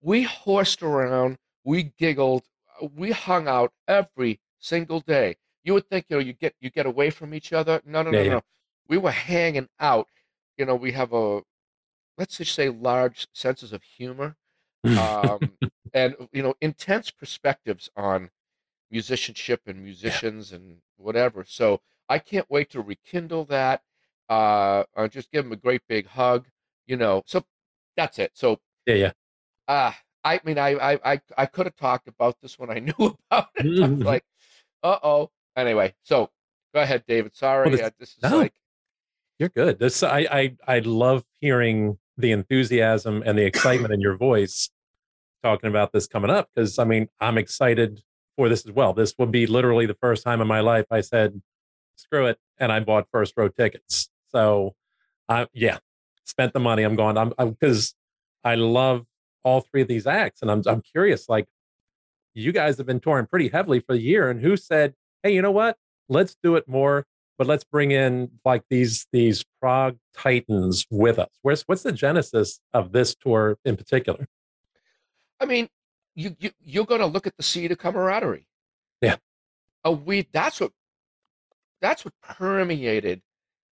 we 0.00 0.24
horsed 0.24 0.82
around, 0.82 1.38
we 1.64 1.84
giggled, 1.84 2.48
we 2.94 3.12
hung 3.12 3.48
out 3.48 3.72
every 3.88 4.40
single 4.58 5.00
day. 5.00 5.36
You 5.64 5.74
would 5.74 5.88
think 5.88 6.06
you 6.10 6.16
know 6.16 6.22
you 6.22 6.32
get 6.34 6.54
you 6.60 6.70
get 6.70 6.86
away 6.86 7.10
from 7.10 7.34
each 7.34 7.52
other. 7.52 7.82
No, 7.84 8.02
no, 8.02 8.12
no, 8.12 8.20
Yeah, 8.20 8.22
yeah. 8.22 8.38
no. 8.38 8.42
We 8.88 8.98
were 8.98 9.12
hanging 9.12 9.68
out. 9.80 10.08
You 10.58 10.66
know, 10.66 10.76
we 10.76 10.92
have 10.92 11.12
a 11.12 11.42
let's 12.18 12.38
just 12.38 12.54
say 12.54 12.68
large 12.68 13.26
senses 13.32 13.72
of 13.72 13.82
humor 13.82 14.36
um, 14.96 15.58
and 15.94 16.16
you 16.32 16.42
know 16.42 16.54
intense 16.62 17.10
perspectives 17.12 17.90
on 17.96 18.30
musicianship 18.90 19.62
and 19.66 19.82
musicians 19.84 20.52
and 20.52 20.82
whatever. 20.96 21.44
So 21.44 21.82
I 22.08 22.18
can't 22.18 22.46
wait 22.50 22.70
to 22.70 22.80
rekindle 22.82 23.44
that. 23.46 23.82
Uh, 24.28 24.84
uh, 24.96 25.08
just 25.08 25.30
give 25.30 25.44
him 25.44 25.52
a 25.52 25.56
great 25.56 25.82
big 25.88 26.06
hug. 26.06 26.46
You 26.86 26.96
know, 26.96 27.22
so 27.26 27.44
that's 27.96 28.18
it. 28.18 28.32
So 28.34 28.58
yeah, 28.86 28.94
yeah. 28.94 29.12
ah, 29.68 29.98
I 30.24 30.40
mean, 30.44 30.58
I 30.58 30.70
I 30.74 31.12
I, 31.12 31.20
I 31.38 31.46
could 31.46 31.66
have 31.66 31.76
talked 31.76 32.08
about 32.08 32.36
this 32.42 32.58
when 32.58 32.70
I 32.70 32.78
knew 32.80 33.16
about 33.30 33.48
it. 33.56 33.66
Mm-hmm. 33.66 34.02
Like, 34.10 34.24
uh 34.82 34.98
oh. 35.02 35.30
Anyway, 35.56 35.94
so 36.02 36.30
go 36.74 36.80
ahead, 36.82 37.04
David. 37.06 37.34
Sorry, 37.36 37.68
Well, 37.68 37.76
this- 37.76 37.86
uh, 37.86 37.90
this 37.98 38.10
is 38.10 38.22
no. 38.22 38.38
like 38.38 38.52
You're 39.38 39.48
good. 39.50 39.78
This 39.78 40.02
I 40.02 40.20
I 40.30 40.56
I 40.66 40.78
love 40.80 41.24
hearing 41.40 41.98
the 42.18 42.32
enthusiasm 42.32 43.22
and 43.26 43.36
the 43.38 43.44
excitement 43.44 43.92
in 43.94 44.00
your 44.00 44.16
voice 44.16 44.70
talking 45.42 45.68
about 45.68 45.92
this 45.92 46.06
coming 46.06 46.30
up 46.30 46.48
because 46.54 46.78
I 46.78 46.84
mean 46.84 47.08
I'm 47.20 47.38
excited 47.38 48.00
for 48.36 48.48
this 48.48 48.66
as 48.66 48.72
well. 48.72 48.92
This 48.94 49.14
will 49.18 49.26
be 49.26 49.46
literally 49.46 49.86
the 49.86 49.96
first 50.00 50.22
time 50.24 50.40
in 50.40 50.46
my 50.46 50.60
life 50.60 50.86
I 50.90 51.00
said 51.00 51.40
screw 51.96 52.26
it 52.26 52.38
and 52.58 52.72
I 52.72 52.80
bought 52.80 53.08
first 53.10 53.34
row 53.36 53.48
tickets. 53.48 54.10
So 54.30 54.74
I 55.28 55.46
yeah, 55.52 55.78
spent 56.24 56.52
the 56.52 56.60
money. 56.60 56.82
I'm 56.82 56.96
going. 56.96 57.16
I'm 57.16 57.32
because 57.38 57.94
I 58.42 58.56
love 58.56 59.06
all 59.42 59.60
three 59.60 59.82
of 59.82 59.88
these 59.88 60.06
acts 60.06 60.42
and 60.42 60.50
I'm 60.50 60.62
I'm 60.66 60.82
curious 60.82 61.28
like 61.28 61.46
you 62.34 62.52
guys 62.52 62.78
have 62.78 62.86
been 62.86 63.00
touring 63.00 63.26
pretty 63.26 63.48
heavily 63.48 63.80
for 63.80 63.94
the 63.94 64.00
year 64.00 64.30
and 64.30 64.40
who 64.40 64.56
said 64.56 64.94
hey 65.22 65.34
you 65.34 65.42
know 65.42 65.50
what 65.50 65.76
let's 66.08 66.34
do 66.42 66.56
it 66.56 66.66
more 66.66 67.06
but 67.38 67.46
let's 67.46 67.64
bring 67.64 67.90
in 67.90 68.30
like 68.44 68.64
these 68.70 69.06
these 69.12 69.44
prog 69.60 69.96
Titans 70.16 70.86
with 70.90 71.18
us. 71.18 71.30
Where's 71.42 71.62
what's 71.62 71.82
the 71.82 71.92
genesis 71.92 72.60
of 72.72 72.92
this 72.92 73.14
tour 73.14 73.58
in 73.64 73.76
particular? 73.76 74.28
I 75.40 75.46
mean, 75.46 75.68
you, 76.14 76.36
you 76.38 76.50
you're 76.60 76.86
going 76.86 77.00
to 77.00 77.06
look 77.06 77.26
at 77.26 77.36
the 77.36 77.42
seed 77.42 77.72
of 77.72 77.78
camaraderie. 77.78 78.46
Yeah. 79.00 79.16
Oh, 79.84 79.92
we 79.92 80.28
that's 80.32 80.60
what 80.60 80.72
that's 81.84 82.02
what 82.02 82.14
permeated 82.22 83.20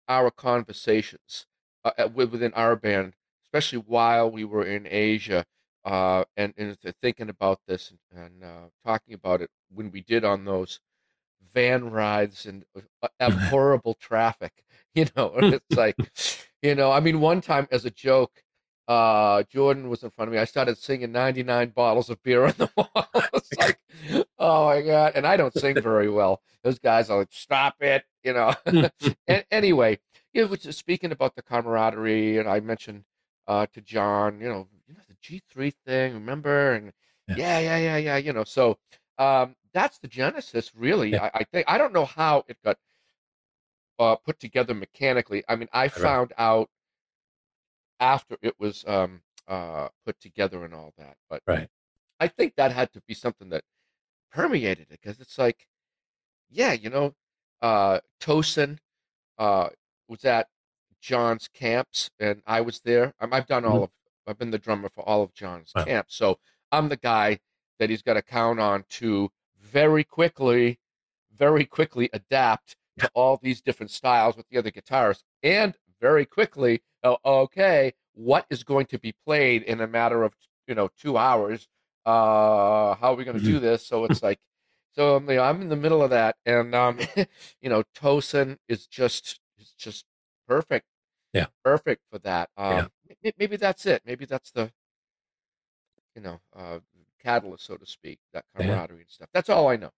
our 0.09 0.33
conversations 0.33 1.47
uh, 1.85 2.09
within 2.13 2.53
our 2.55 2.75
band, 2.75 3.15
especially 3.47 3.79
while 3.79 4.29
we 4.29 4.45
were 4.45 4.65
in 4.65 4.89
Asia, 4.91 5.45
uh, 5.85 6.25
and 6.37 6.53
and 6.57 6.77
thinking 7.01 7.29
about 7.29 7.61
this 7.69 7.93
and, 7.93 8.25
and 8.25 8.45
uh, 8.45 8.69
talking 8.85 9.15
about 9.15 9.41
it 9.41 9.49
when 9.73 9.93
we 9.93 10.01
did 10.01 10.25
on 10.25 10.45
those 10.45 10.81
van 11.55 11.91
rides 11.91 12.47
and 12.47 12.65
uh, 12.77 13.09
uh, 13.21 13.31
horrible 13.49 13.95
traffic. 13.95 14.53
You 14.93 15.07
know, 15.17 15.33
and 15.37 15.55
it's 15.55 15.77
like, 15.77 15.95
you 16.63 16.75
know, 16.75 16.91
I 16.91 16.99
mean, 16.99 17.21
one 17.21 17.41
time 17.41 17.69
as 17.71 17.85
a 17.85 17.93
joke, 17.93 18.43
uh, 18.91 19.45
Jordan 19.45 19.89
was 19.89 20.03
in 20.03 20.11
front 20.11 20.29
of 20.29 20.33
me. 20.33 20.41
I 20.41 20.45
started 20.45 20.77
singing 20.77 21.13
99 21.13 21.69
bottles 21.69 22.11
of 22.11 22.21
beer 22.25 22.47
on 22.47 22.55
the 22.59 22.69
wall. 22.77 23.07
it's 23.35 23.57
like, 23.57 23.79
oh 24.37 24.67
my 24.67 24.83
God. 24.83 25.13
And 25.15 25.25
I 25.25 25.37
don't 25.37 25.57
sing 25.57 25.81
very 25.81 26.11
well. 26.11 26.43
Those 26.65 26.81
guys 26.81 27.09
are 27.09 27.19
like, 27.21 27.29
stop 27.31 27.77
it, 27.81 28.03
you 28.25 28.33
know. 28.33 28.53
and 29.29 29.45
anyway, 29.53 30.01
you 30.35 30.45
know, 30.45 30.53
speaking 30.57 31.13
about 31.13 31.37
the 31.37 31.43
camaraderie, 31.43 32.39
and 32.39 32.49
I 32.49 32.59
mentioned 32.59 33.05
uh, 33.47 33.67
to 33.75 33.81
John, 33.81 34.41
you 34.41 34.49
know, 34.49 34.67
you 34.89 34.95
know, 34.95 35.01
the 35.09 35.41
G3 35.55 35.73
thing, 35.87 36.15
remember? 36.15 36.73
And 36.73 36.93
Yeah. 37.29 37.37
yeah, 37.37 37.59
yeah, 37.61 37.77
yeah, 37.77 37.97
yeah, 37.97 38.17
you 38.17 38.33
know. 38.33 38.43
So 38.43 38.77
um, 39.19 39.55
that's 39.73 39.99
the 39.99 40.09
genesis, 40.09 40.73
really. 40.75 41.17
I, 41.17 41.31
I 41.33 41.45
think 41.45 41.65
I 41.69 41.79
don't 41.79 41.93
know 41.93 42.07
how 42.07 42.43
it 42.49 42.57
got 42.65 42.77
uh, 44.01 44.17
put 44.17 44.41
together 44.41 44.75
mechanically. 44.75 45.45
I 45.49 45.55
mean, 45.55 45.69
I 45.73 45.87
found 45.87 46.33
out 46.37 46.69
after 48.01 48.37
it 48.43 48.55
was 48.59 48.85
um, 48.87 49.23
uh, 49.49 49.89
put 50.05 50.21
together 50.21 50.65
and 50.65 50.75
all 50.75 50.93
that, 50.99 51.17
but 51.29 51.43
Right. 51.47 51.69
I 52.21 52.29
think 52.29 52.57
that 52.57 52.73
had 52.73 52.93
to 52.95 53.03
be 53.03 53.15
something 53.15 53.51
that 53.51 53.65
permeated 54.33 54.89
it 54.91 55.01
because 55.03 55.21
it's 55.21 55.39
like, 55.39 55.67
yeah, 56.51 56.73
you 56.73 56.91
know, 56.91 57.15
uh, 57.63 58.01
Tosin 58.21 58.79
uh, 59.39 59.71
was 60.09 60.25
at 60.25 60.49
John's 61.01 61.49
camps 61.49 62.11
and 62.21 62.43
I 62.47 62.61
was 62.63 62.81
there. 62.83 63.15
Um, 63.21 63.33
I've 63.33 63.47
done 63.47 63.65
all 63.65 63.85
of, 63.85 63.91
I've 64.27 64.39
been 64.39 64.51
the 64.51 64.59
drummer 64.59 64.89
for 64.91 65.03
all 65.09 65.23
of 65.23 65.35
John's 65.35 65.75
Wow. 65.75 65.87
camps, 65.87 66.17
so 66.17 66.39
I'm 66.73 66.89
the 66.89 66.97
guy 66.97 67.41
that 67.79 67.91
he's 67.91 68.03
got 68.03 68.15
to 68.15 68.23
count 68.23 68.61
on 68.61 68.85
to 68.91 69.31
very 69.61 70.05
quickly, 70.05 70.81
very 71.33 71.65
quickly 71.65 72.11
adapt 72.13 72.77
to 73.01 73.11
all 73.15 73.39
these 73.39 73.63
different 73.63 73.91
styles 73.91 74.37
with 74.37 74.47
the 74.51 74.59
other 74.59 74.71
guitarists, 74.71 75.25
and 75.43 75.77
very 76.01 76.27
quickly, 76.27 76.83
oh, 77.05 77.19
okay, 77.25 77.93
what 78.15 78.47
is 78.51 78.65
going 78.65 78.87
to 78.87 78.99
be 78.99 79.15
played 79.27 79.63
in 79.65 79.81
a 79.81 79.87
matter 79.87 80.23
of 80.23 80.35
you 80.67 80.75
know 80.75 80.89
two 80.99 81.17
hours? 81.17 81.69
Uh, 82.07 82.95
how 82.95 83.13
are 83.13 83.15
we 83.15 83.25
going 83.25 83.39
to 83.39 83.45
do 83.45 83.59
this? 83.61 83.87
So 83.87 84.05
it's 84.05 84.23
like, 84.23 84.39
so 84.95 85.17
I'm, 85.17 85.29
you 85.29 85.37
know, 85.37 85.43
I'm 85.45 85.61
in 85.63 85.69
the 85.69 85.77
middle 85.77 86.03
of 86.03 86.11
that, 86.11 86.37
and 86.47 86.75
um, 86.75 86.99
you 87.61 87.69
know, 87.71 87.83
Tosin 87.95 88.59
is 88.69 88.87
just 88.87 89.41
is 89.59 89.73
just 89.79 90.05
perfect. 90.49 90.87
Yeah. 91.33 91.47
perfect 91.65 92.03
for 92.11 92.19
that. 92.21 92.51
Um, 92.57 92.91
Yeah. 93.09 93.15
may- 93.23 93.33
maybe 93.39 93.57
that's 93.57 93.87
it. 93.87 94.03
Maybe 94.05 94.25
that's 94.25 94.51
the, 94.51 94.73
you 96.17 96.23
know, 96.23 96.41
uh, 96.57 96.79
catalyst, 97.23 97.67
so 97.67 97.77
to 97.77 97.87
speak, 97.87 98.19
that 98.33 98.45
Yeah. 98.59 98.67
camaraderie 98.67 99.01
and 99.03 99.11
stuff. 99.11 99.29
That's 99.33 99.49
all 99.49 99.69
I 99.69 99.77
know. 99.77 99.91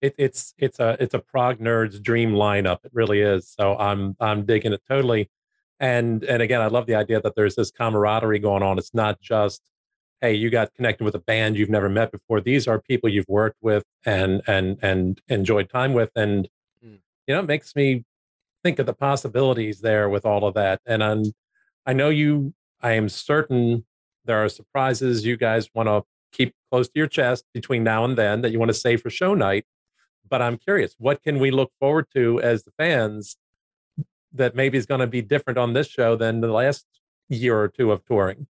It, 0.00 0.14
it's 0.16 0.54
it's 0.58 0.78
a 0.78 0.96
it's 1.00 1.14
a 1.14 1.18
prog 1.18 1.58
nerd's 1.58 1.98
dream 2.00 2.30
lineup. 2.32 2.84
It 2.84 2.92
really 2.94 3.20
is. 3.20 3.48
So 3.48 3.76
I'm 3.78 4.16
I'm 4.20 4.44
digging 4.44 4.72
it 4.72 4.82
totally. 4.88 5.28
And 5.80 6.24
and 6.24 6.42
again, 6.42 6.60
I 6.60 6.66
love 6.66 6.86
the 6.86 6.94
idea 6.96 7.20
that 7.20 7.34
there's 7.36 7.54
this 7.54 7.70
camaraderie 7.70 8.38
going 8.40 8.62
on. 8.62 8.78
It's 8.78 8.94
not 8.94 9.20
just 9.20 9.62
hey, 10.20 10.34
you 10.34 10.50
got 10.50 10.74
connected 10.74 11.04
with 11.04 11.14
a 11.14 11.20
band 11.20 11.56
you've 11.56 11.70
never 11.70 11.88
met 11.88 12.10
before. 12.10 12.40
These 12.40 12.66
are 12.66 12.80
people 12.80 13.08
you've 13.08 13.28
worked 13.28 13.58
with 13.62 13.84
and 14.04 14.42
and 14.46 14.78
and 14.82 15.20
enjoyed 15.28 15.68
time 15.70 15.92
with. 15.94 16.10
And 16.16 16.48
Mm. 16.84 17.00
you 17.26 17.34
know, 17.34 17.40
it 17.40 17.46
makes 17.46 17.74
me 17.74 18.04
think 18.62 18.78
of 18.78 18.86
the 18.86 18.92
possibilities 18.94 19.80
there 19.80 20.08
with 20.08 20.24
all 20.24 20.44
of 20.44 20.54
that. 20.54 20.80
And 20.86 21.02
I'm 21.02 21.22
I 21.86 21.92
know 21.92 22.08
you 22.08 22.54
I 22.80 22.92
am 22.92 23.08
certain 23.08 23.84
there 24.24 24.42
are 24.44 24.48
surprises 24.48 25.24
you 25.24 25.36
guys 25.36 25.68
want 25.74 25.88
to 25.88 26.04
keep 26.32 26.54
close 26.70 26.86
to 26.88 26.92
your 26.96 27.06
chest 27.08 27.44
between 27.54 27.82
now 27.82 28.04
and 28.04 28.16
then 28.18 28.42
that 28.42 28.50
you 28.52 28.58
want 28.58 28.68
to 28.68 28.74
save 28.74 29.00
for 29.02 29.10
show 29.10 29.34
night 29.34 29.64
but 30.30 30.42
I'm 30.42 30.58
curious, 30.58 30.94
what 30.98 31.22
can 31.22 31.38
we 31.38 31.50
look 31.50 31.72
forward 31.80 32.06
to 32.14 32.40
as 32.42 32.64
the 32.64 32.70
fans 32.72 33.36
that 34.32 34.54
maybe 34.54 34.78
is 34.78 34.86
going 34.86 35.00
to 35.00 35.06
be 35.06 35.22
different 35.22 35.58
on 35.58 35.72
this 35.72 35.88
show 35.88 36.16
than 36.16 36.40
the 36.40 36.48
last 36.52 36.86
year 37.28 37.58
or 37.58 37.68
two 37.68 37.92
of 37.92 38.04
touring? 38.04 38.46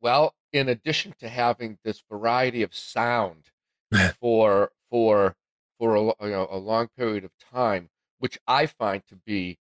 Well, 0.00 0.34
in 0.52 0.68
addition 0.68 1.14
to 1.20 1.28
having 1.28 1.78
this 1.84 2.02
variety 2.10 2.62
of 2.62 2.74
sound 2.74 3.50
for 4.20 4.72
for 4.90 5.34
for 5.78 5.94
a, 5.96 6.02
you 6.26 6.30
know, 6.30 6.48
a 6.50 6.58
long 6.58 6.88
period 6.96 7.24
of 7.24 7.30
time, 7.52 7.88
which 8.18 8.38
I 8.46 8.66
find 8.66 9.02
to 9.08 9.16
be 9.16 9.58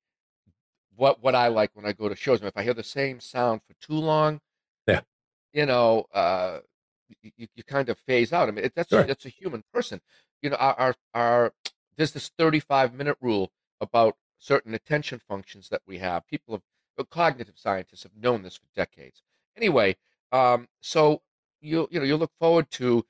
what 0.97 1.23
what 1.23 1.35
I 1.35 1.49
like 1.49 1.71
when 1.75 1.87
I 1.87 1.93
go 1.93 2.09
to 2.09 2.17
shows. 2.17 2.43
If 2.43 2.57
I 2.57 2.63
hear 2.63 2.75
the 2.75 2.83
same 2.83 3.21
sound 3.21 3.61
for 3.67 3.75
too 3.87 3.95
long, 3.95 4.41
Yeah. 4.87 5.01
you 5.53 5.67
know, 5.67 6.07
uh, 6.13 6.61
you, 7.23 7.47
you 7.55 7.63
kind 7.65 7.89
of 7.89 7.99
phase 7.99 8.33
out. 8.33 8.49
I 8.49 8.53
mean, 8.53 8.65
it, 8.65 8.73
that's 8.75 8.89
Sure. 8.91 9.03
that's 9.05 9.27
a 9.27 9.31
human 9.31 9.63
person. 9.73 10.01
You 10.43 10.51
know, 10.51 10.57
our, 10.57 10.75
our 10.79 10.95
our 11.15 11.53
there's 11.97 12.13
this 12.13 12.31
35 12.39 12.95
minute 12.95 13.19
rule 13.21 13.51
about 13.81 14.17
certain 14.41 14.75
attention 14.75 15.21
functions 15.21 15.69
that 15.69 15.83
we 15.87 15.99
have. 15.99 16.27
People 16.27 16.55
have 16.55 16.63
uh, 16.99 17.05
cognitive 17.05 17.55
scientists 17.57 18.03
have 18.03 18.17
known 18.17 18.43
this 18.43 18.57
for 18.57 18.67
decades. 18.75 19.23
Anyway, 19.57 19.97
um, 20.33 20.67
so 20.81 21.23
you 21.61 21.87
you 21.91 22.01
know 22.01 22.07
you 22.07 22.17
look 22.17 22.33
forward 22.39 22.71
to 22.73 23.05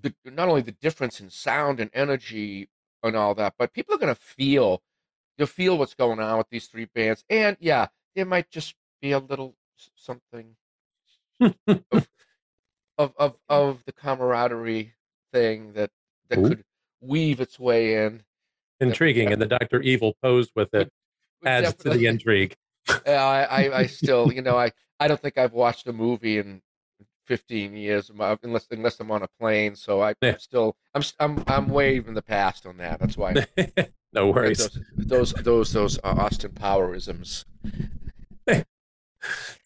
the 0.00 0.14
not 0.24 0.48
only 0.48 0.62
the 0.62 0.72
difference 0.72 1.20
in 1.20 1.28
sound 1.28 1.80
and 1.80 1.90
energy 1.92 2.70
and 3.02 3.16
all 3.16 3.34
that, 3.34 3.54
but 3.58 3.72
people 3.72 3.94
are 3.94 3.98
going 3.98 4.14
to 4.14 4.20
feel 4.20 4.82
you'll 5.36 5.46
feel 5.46 5.76
what's 5.76 5.94
going 5.94 6.20
on 6.20 6.38
with 6.38 6.48
these 6.48 6.66
three 6.66 6.86
bands, 6.86 7.24
and 7.28 7.56
yeah, 7.60 7.88
there 8.14 8.24
might 8.24 8.50
just 8.50 8.74
be 9.02 9.12
a 9.12 9.18
little 9.18 9.54
something 9.94 10.56
of 11.40 12.06
of 12.98 13.14
of, 13.18 13.36
of 13.48 13.84
the 13.84 13.92
camaraderie 13.92 14.94
thing 15.32 15.72
that 15.74 15.90
that 16.28 16.38
Ooh. 16.38 16.48
could 16.48 16.64
weave 17.00 17.40
its 17.40 17.58
way 17.58 18.04
in. 18.06 18.22
Intriguing, 18.80 19.32
and 19.32 19.40
the 19.40 19.46
Doctor 19.46 19.80
Evil 19.80 20.14
pose 20.22 20.50
with 20.54 20.72
it 20.74 20.90
adds 21.44 21.74
to 21.74 21.90
the 21.90 22.06
intrigue. 22.06 22.54
Yeah, 23.06 23.24
I, 23.24 23.42
I, 23.42 23.78
I 23.78 23.86
still, 23.86 24.32
you 24.32 24.42
know, 24.42 24.58
I, 24.58 24.72
I 25.00 25.08
don't 25.08 25.20
think 25.20 25.38
I've 25.38 25.52
watched 25.52 25.86
a 25.86 25.92
movie 25.92 26.38
in 26.38 26.60
15 27.26 27.74
years, 27.74 28.10
unless 28.42 28.66
unless 28.70 29.00
I'm 29.00 29.10
on 29.10 29.22
a 29.22 29.28
plane. 29.40 29.74
So 29.74 30.02
I, 30.02 30.14
Yeah. 30.22 30.32
I'm 30.32 30.38
still, 30.38 30.76
I'm, 30.94 31.02
I'm, 31.18 31.44
I'm 31.46 31.68
way 31.68 31.96
in 31.96 32.14
the 32.14 32.22
past 32.22 32.66
on 32.66 32.76
that. 32.78 33.00
That's 33.00 33.16
why 33.16 33.34
no 34.12 34.28
worries. 34.30 34.58
those, 34.58 34.78
those, 34.96 35.32
those, 35.32 35.72
those 35.72 35.98
uh, 35.98 36.14
Austin 36.18 36.52
Powerisms. 36.52 37.44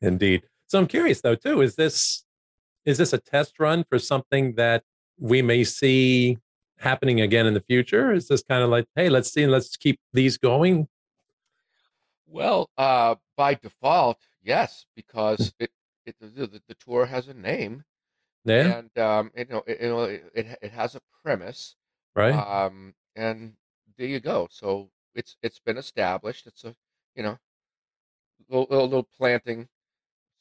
Indeed. 0.00 0.42
So 0.68 0.78
I'm 0.78 0.86
curious 0.86 1.20
though 1.20 1.34
too. 1.34 1.60
Is 1.60 1.76
this 1.76 2.24
is 2.86 2.96
this 2.96 3.12
a 3.12 3.18
test 3.18 3.60
run 3.60 3.84
for 3.88 3.98
something 3.98 4.54
that 4.54 4.82
we 5.18 5.42
may 5.42 5.64
see 5.64 6.38
happening 6.80 7.20
again 7.20 7.46
in 7.46 7.54
the 7.54 7.60
future? 7.60 8.12
Is 8.12 8.28
this 8.28 8.42
kind 8.42 8.62
of 8.62 8.70
like, 8.70 8.86
hey, 8.96 9.08
let's 9.08 9.32
see, 9.32 9.42
and 9.42 9.52
let's 9.52 9.76
keep 9.76 10.00
these 10.12 10.36
going? 10.38 10.88
Well, 12.26 12.70
uh, 12.78 13.16
by 13.36 13.54
default, 13.54 14.18
yes, 14.42 14.86
Hmm. 14.86 14.94
because 14.96 15.52
it, 15.58 15.70
it 16.06 16.16
the, 16.20 16.60
the, 16.66 16.74
tour 16.74 17.06
has 17.06 17.28
a 17.28 17.34
name, 17.34 17.84
Yeah, 18.44 18.78
and 18.78 18.98
um, 18.98 19.30
it, 19.34 19.48
you 19.48 19.54
know, 19.54 19.62
it, 19.66 19.80
you 19.80 19.88
know, 19.88 20.02
it, 20.04 20.58
it 20.62 20.72
has 20.72 20.94
a 20.94 21.00
premise, 21.22 21.76
right. 22.14 22.34
um, 22.34 22.94
and 23.16 23.54
there 23.98 24.06
you 24.06 24.20
go. 24.20 24.48
So 24.50 24.90
it's 25.14 25.36
it's 25.42 25.58
been 25.58 25.76
established. 25.76 26.46
It's 26.46 26.64
a 26.64 26.74
you 27.16 27.22
know 27.22 27.38
little 28.48 28.66
little, 28.70 28.84
little 28.86 29.08
planting 29.16 29.68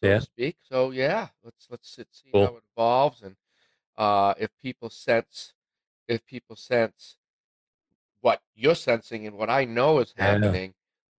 so 0.01 0.07
Yeah. 0.09 0.19
to 0.19 0.21
speak. 0.21 0.57
So 0.61 0.91
yeah, 0.91 1.29
let's 1.43 1.67
let's 1.69 1.89
sit, 1.89 2.07
see 2.11 2.29
Cool. 2.31 2.45
how 2.45 2.55
it 2.57 2.63
evolves, 2.75 3.21
and 3.23 3.35
uh, 3.97 4.33
if 4.37 4.49
people 4.61 4.89
sense, 4.89 5.53
if 6.09 6.25
people 6.27 6.57
sense 6.57 7.19
what 8.21 8.41
you're 8.55 8.75
sensing 8.75 9.25
and 9.27 9.35
what 9.37 9.49
I 9.49 9.65
know 9.65 9.99
is 9.99 10.13
Yeah. 10.15 10.59
happening, 10.59 10.73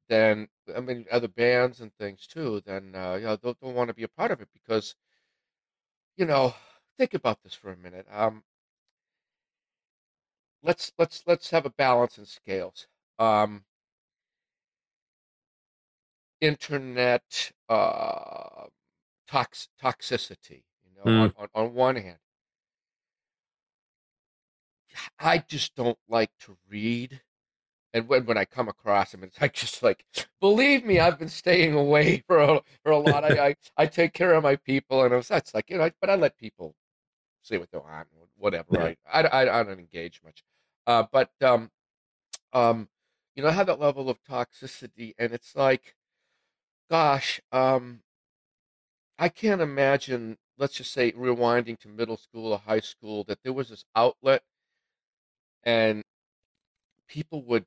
then 0.08 0.48
I 0.74 0.80
mean 0.80 1.06
other 1.10 1.28
bands 1.28 1.80
and 1.80 1.94
things 1.94 2.26
too, 2.26 2.60
then 2.62 2.94
uh, 2.94 3.14
you 3.16 3.24
know 3.26 3.36
they'll, 3.36 3.54
they'll 3.60 3.72
want 3.72 3.88
to 3.88 3.94
be 3.94 4.02
a 4.04 4.08
part 4.08 4.30
of 4.30 4.40
it 4.40 4.48
because 4.52 4.94
you 6.16 6.24
know 6.26 6.54
think 6.96 7.14
about 7.14 7.42
this 7.42 7.54
for 7.54 7.72
a 7.72 7.76
minute. 7.76 8.06
Um, 8.10 8.44
let's 10.62 10.92
let's 10.98 11.22
let's 11.26 11.50
have 11.50 11.66
a 11.66 11.70
balance 11.70 12.18
in 12.18 12.24
scales. 12.26 12.86
Um, 13.18 13.64
internet 16.40 17.52
uh, 17.68 18.66
tox 19.28 19.68
toxicity. 19.82 20.64
You 20.84 20.92
know, 20.96 21.06
Mm. 21.06 21.30
on, 21.34 21.34
on 21.36 21.48
on 21.54 21.74
one 21.74 21.96
hand, 21.96 22.18
I 25.18 25.38
just 25.38 25.74
don't 25.74 25.98
like 26.08 26.30
to 26.40 26.56
read. 26.68 27.20
And 27.92 28.08
when, 28.08 28.24
when 28.26 28.38
I 28.38 28.44
come 28.44 28.68
across 28.68 29.10
them, 29.10 29.24
it's 29.24 29.40
like 29.40 29.52
just 29.54 29.82
like, 29.82 30.04
believe 30.40 30.84
me, 30.84 31.00
I've 31.00 31.18
been 31.18 31.28
staying 31.28 31.74
away 31.74 32.22
for 32.26 32.38
a, 32.38 32.60
for 32.84 32.92
a 32.92 32.98
lot. 32.98 33.24
I, 33.24 33.48
I 33.48 33.56
I 33.76 33.86
take 33.86 34.12
care 34.12 34.34
of 34.34 34.42
my 34.44 34.56
people, 34.56 35.02
and 35.04 35.12
it's, 35.14 35.30
it's 35.30 35.54
like 35.54 35.70
you 35.70 35.78
know, 35.78 35.90
but 36.00 36.10
I 36.10 36.14
let 36.14 36.36
people 36.36 36.74
say 37.42 37.58
what 37.58 37.70
they 37.70 37.78
want, 37.78 38.06
whatever. 38.36 38.66
Right? 38.70 38.98
I, 39.12 39.22
I 39.22 39.60
I 39.60 39.62
don't 39.64 39.80
engage 39.80 40.20
much, 40.24 40.44
uh, 40.86 41.04
but 41.10 41.30
um 41.42 41.70
um 42.52 42.88
you 43.36 43.42
know, 43.42 43.48
I 43.48 43.52
have 43.52 43.68
that 43.68 43.80
level 43.80 44.10
of 44.10 44.22
toxicity, 44.22 45.14
and 45.18 45.32
it's 45.32 45.54
like, 45.56 45.94
gosh, 46.90 47.40
um, 47.52 48.02
I 49.18 49.28
can't 49.28 49.60
imagine. 49.60 50.36
Let's 50.58 50.74
just 50.74 50.92
say 50.92 51.12
rewinding 51.12 51.78
to 51.80 51.88
middle 51.88 52.16
school 52.18 52.52
or 52.52 52.58
high 52.58 52.80
school 52.80 53.24
that 53.24 53.38
there 53.42 53.52
was 53.52 53.70
this 53.70 53.84
outlet, 53.96 54.42
and 55.64 56.04
people 57.08 57.42
would 57.42 57.66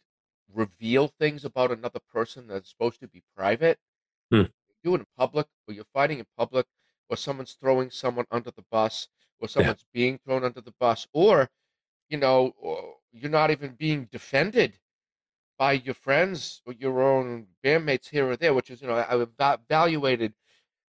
reveal 0.53 1.07
things 1.07 1.45
about 1.45 1.71
another 1.71 1.99
person 2.11 2.47
that's 2.47 2.69
supposed 2.69 2.99
to 3.01 3.07
be 3.07 3.21
private. 3.35 3.79
Hmm. 4.31 4.43
Do 4.83 4.95
it 4.95 4.99
in 4.99 5.05
public, 5.17 5.47
or 5.67 5.73
you're 5.73 5.85
fighting 5.93 6.19
in 6.19 6.25
public, 6.37 6.65
or 7.09 7.17
someone's 7.17 7.53
throwing 7.53 7.89
someone 7.91 8.25
under 8.31 8.51
the 8.51 8.65
bus, 8.71 9.07
or 9.39 9.47
someone's 9.47 9.85
being 9.93 10.19
thrown 10.19 10.43
under 10.43 10.61
the 10.61 10.73
bus, 10.79 11.07
or 11.13 11.49
you 12.09 12.17
know, 12.17 12.53
or 12.57 12.95
you're 13.11 13.31
not 13.31 13.51
even 13.51 13.73
being 13.75 14.05
defended 14.11 14.79
by 15.57 15.73
your 15.73 15.93
friends 15.93 16.61
or 16.65 16.73
your 16.73 17.01
own 17.01 17.47
bandmates 17.63 18.09
here 18.09 18.29
or 18.29 18.35
there, 18.35 18.53
which 18.53 18.69
is, 18.69 18.81
you 18.81 18.87
know, 18.87 18.95
I 18.95 19.21
eva- 19.21 19.59
evaluated 19.69 20.33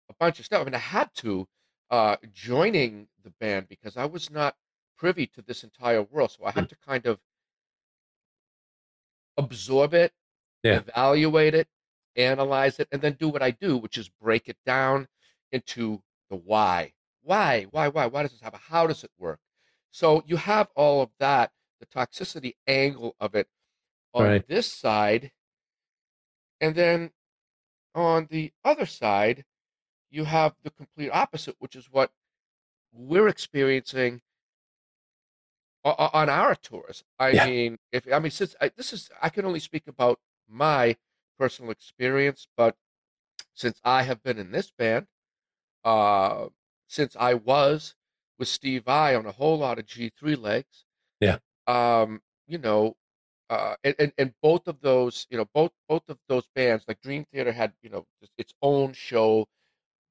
a 0.10 0.14
bunch 0.20 0.40
of 0.40 0.46
stuff. 0.46 0.62
I 0.62 0.66
mean, 0.66 0.76
I 0.76 0.80
had 0.80 1.14
to 1.16 1.48
uh, 1.90 2.18
joining 2.34 3.08
the 3.24 3.32
band 3.40 3.68
because 3.68 3.98
I 3.98 4.06
was 4.06 4.30
not 4.32 4.56
privy 5.02 5.26
to 5.26 5.42
this 5.42 5.64
entire 5.64 6.04
world, 6.04 6.30
so 6.30 6.46
I 6.46 6.52
had 6.52 6.66
hmm. 6.66 6.68
to 6.68 6.76
kind 6.88 7.06
of 7.08 7.20
absorb 9.36 9.96
it, 9.96 10.14
Yeah. 10.64 10.78
evaluate 10.78 11.56
it, 11.56 11.68
analyze 12.16 12.80
it, 12.80 12.88
and 12.92 13.02
then 13.02 13.14
do 13.14 13.28
what 13.28 13.42
I 13.42 13.50
do, 13.50 13.78
which 13.78 13.98
is 13.98 14.10
break 14.10 14.48
it 14.48 14.58
down 14.64 15.08
into 15.52 16.04
the 16.30 16.36
why. 16.36 16.94
Why? 17.24 17.64
Why? 17.72 17.88
Why? 17.88 18.06
Why 18.06 18.22
does 18.22 18.32
this 18.32 18.42
happen? 18.42 18.60
How 18.64 18.86
does 18.86 19.04
it 19.04 19.10
work? 19.18 19.40
So 19.90 20.24
you 20.28 20.38
have 20.38 20.70
all 20.76 21.02
of 21.02 21.10
that, 21.18 21.52
the 21.80 21.88
toxicity 21.88 22.54
angle 22.68 23.16
of 23.20 23.34
it 23.34 23.48
on 24.14 24.26
Right. 24.26 24.48
this 24.48 24.72
side, 24.72 25.32
and 26.60 26.76
then 26.76 27.12
on 27.96 28.28
the 28.30 28.54
other 28.64 28.86
side, 28.86 29.46
you 30.12 30.26
have 30.26 30.54
the 30.62 30.70
complete 30.70 31.10
opposite, 31.10 31.56
which 31.58 31.76
is 31.76 31.90
what 31.90 32.12
we're 32.94 33.30
experiencing 33.30 34.22
on 35.86 36.30
our 36.30 36.56
tours. 36.56 37.04
I 37.20 37.36
Yeah. 37.36 37.38
mean, 37.38 37.78
if 37.92 38.12
I 38.12 38.20
mean, 38.20 38.32
since 38.32 38.56
I, 38.62 38.70
this 38.70 38.94
is, 38.94 39.10
I 39.22 39.30
can 39.30 39.46
only 39.46 39.60
speak 39.60 39.88
about 39.88 40.20
my 40.48 40.98
personal 41.40 41.72
experience, 41.72 42.48
but 42.58 42.78
since 43.54 43.80
I 43.84 44.04
have 44.04 44.24
been 44.24 44.40
in 44.40 44.52
this 44.52 44.72
band, 44.72 45.08
uh, 45.86 46.50
since 46.88 47.16
I 47.18 47.36
was 47.36 47.96
with 48.40 48.48
Steve 48.50 48.86
Vai 48.86 49.16
on 49.16 49.26
a 49.28 49.32
whole 49.34 49.60
lot 49.60 49.80
of 49.80 49.86
G3 49.88 50.36
legs, 50.36 50.86
Yeah. 51.22 51.40
um, 51.68 52.22
you 52.48 52.58
know, 52.58 52.96
uh, 53.50 53.76
and, 53.84 53.96
and 54.00 54.14
and 54.18 54.34
both 54.42 54.68
of 54.68 54.82
those, 54.82 55.28
you 55.30 55.38
know, 55.38 55.46
both 55.54 55.72
both 55.88 56.04
of 56.10 56.20
those 56.28 56.48
bands, 56.56 56.86
like 56.88 57.02
Dream 57.02 57.26
Theater 57.32 57.52
had, 57.52 57.74
you 57.82 57.90
know, 57.90 58.08
its- 58.22 58.34
its 58.38 58.54
own 58.62 58.94
show, 58.94 59.48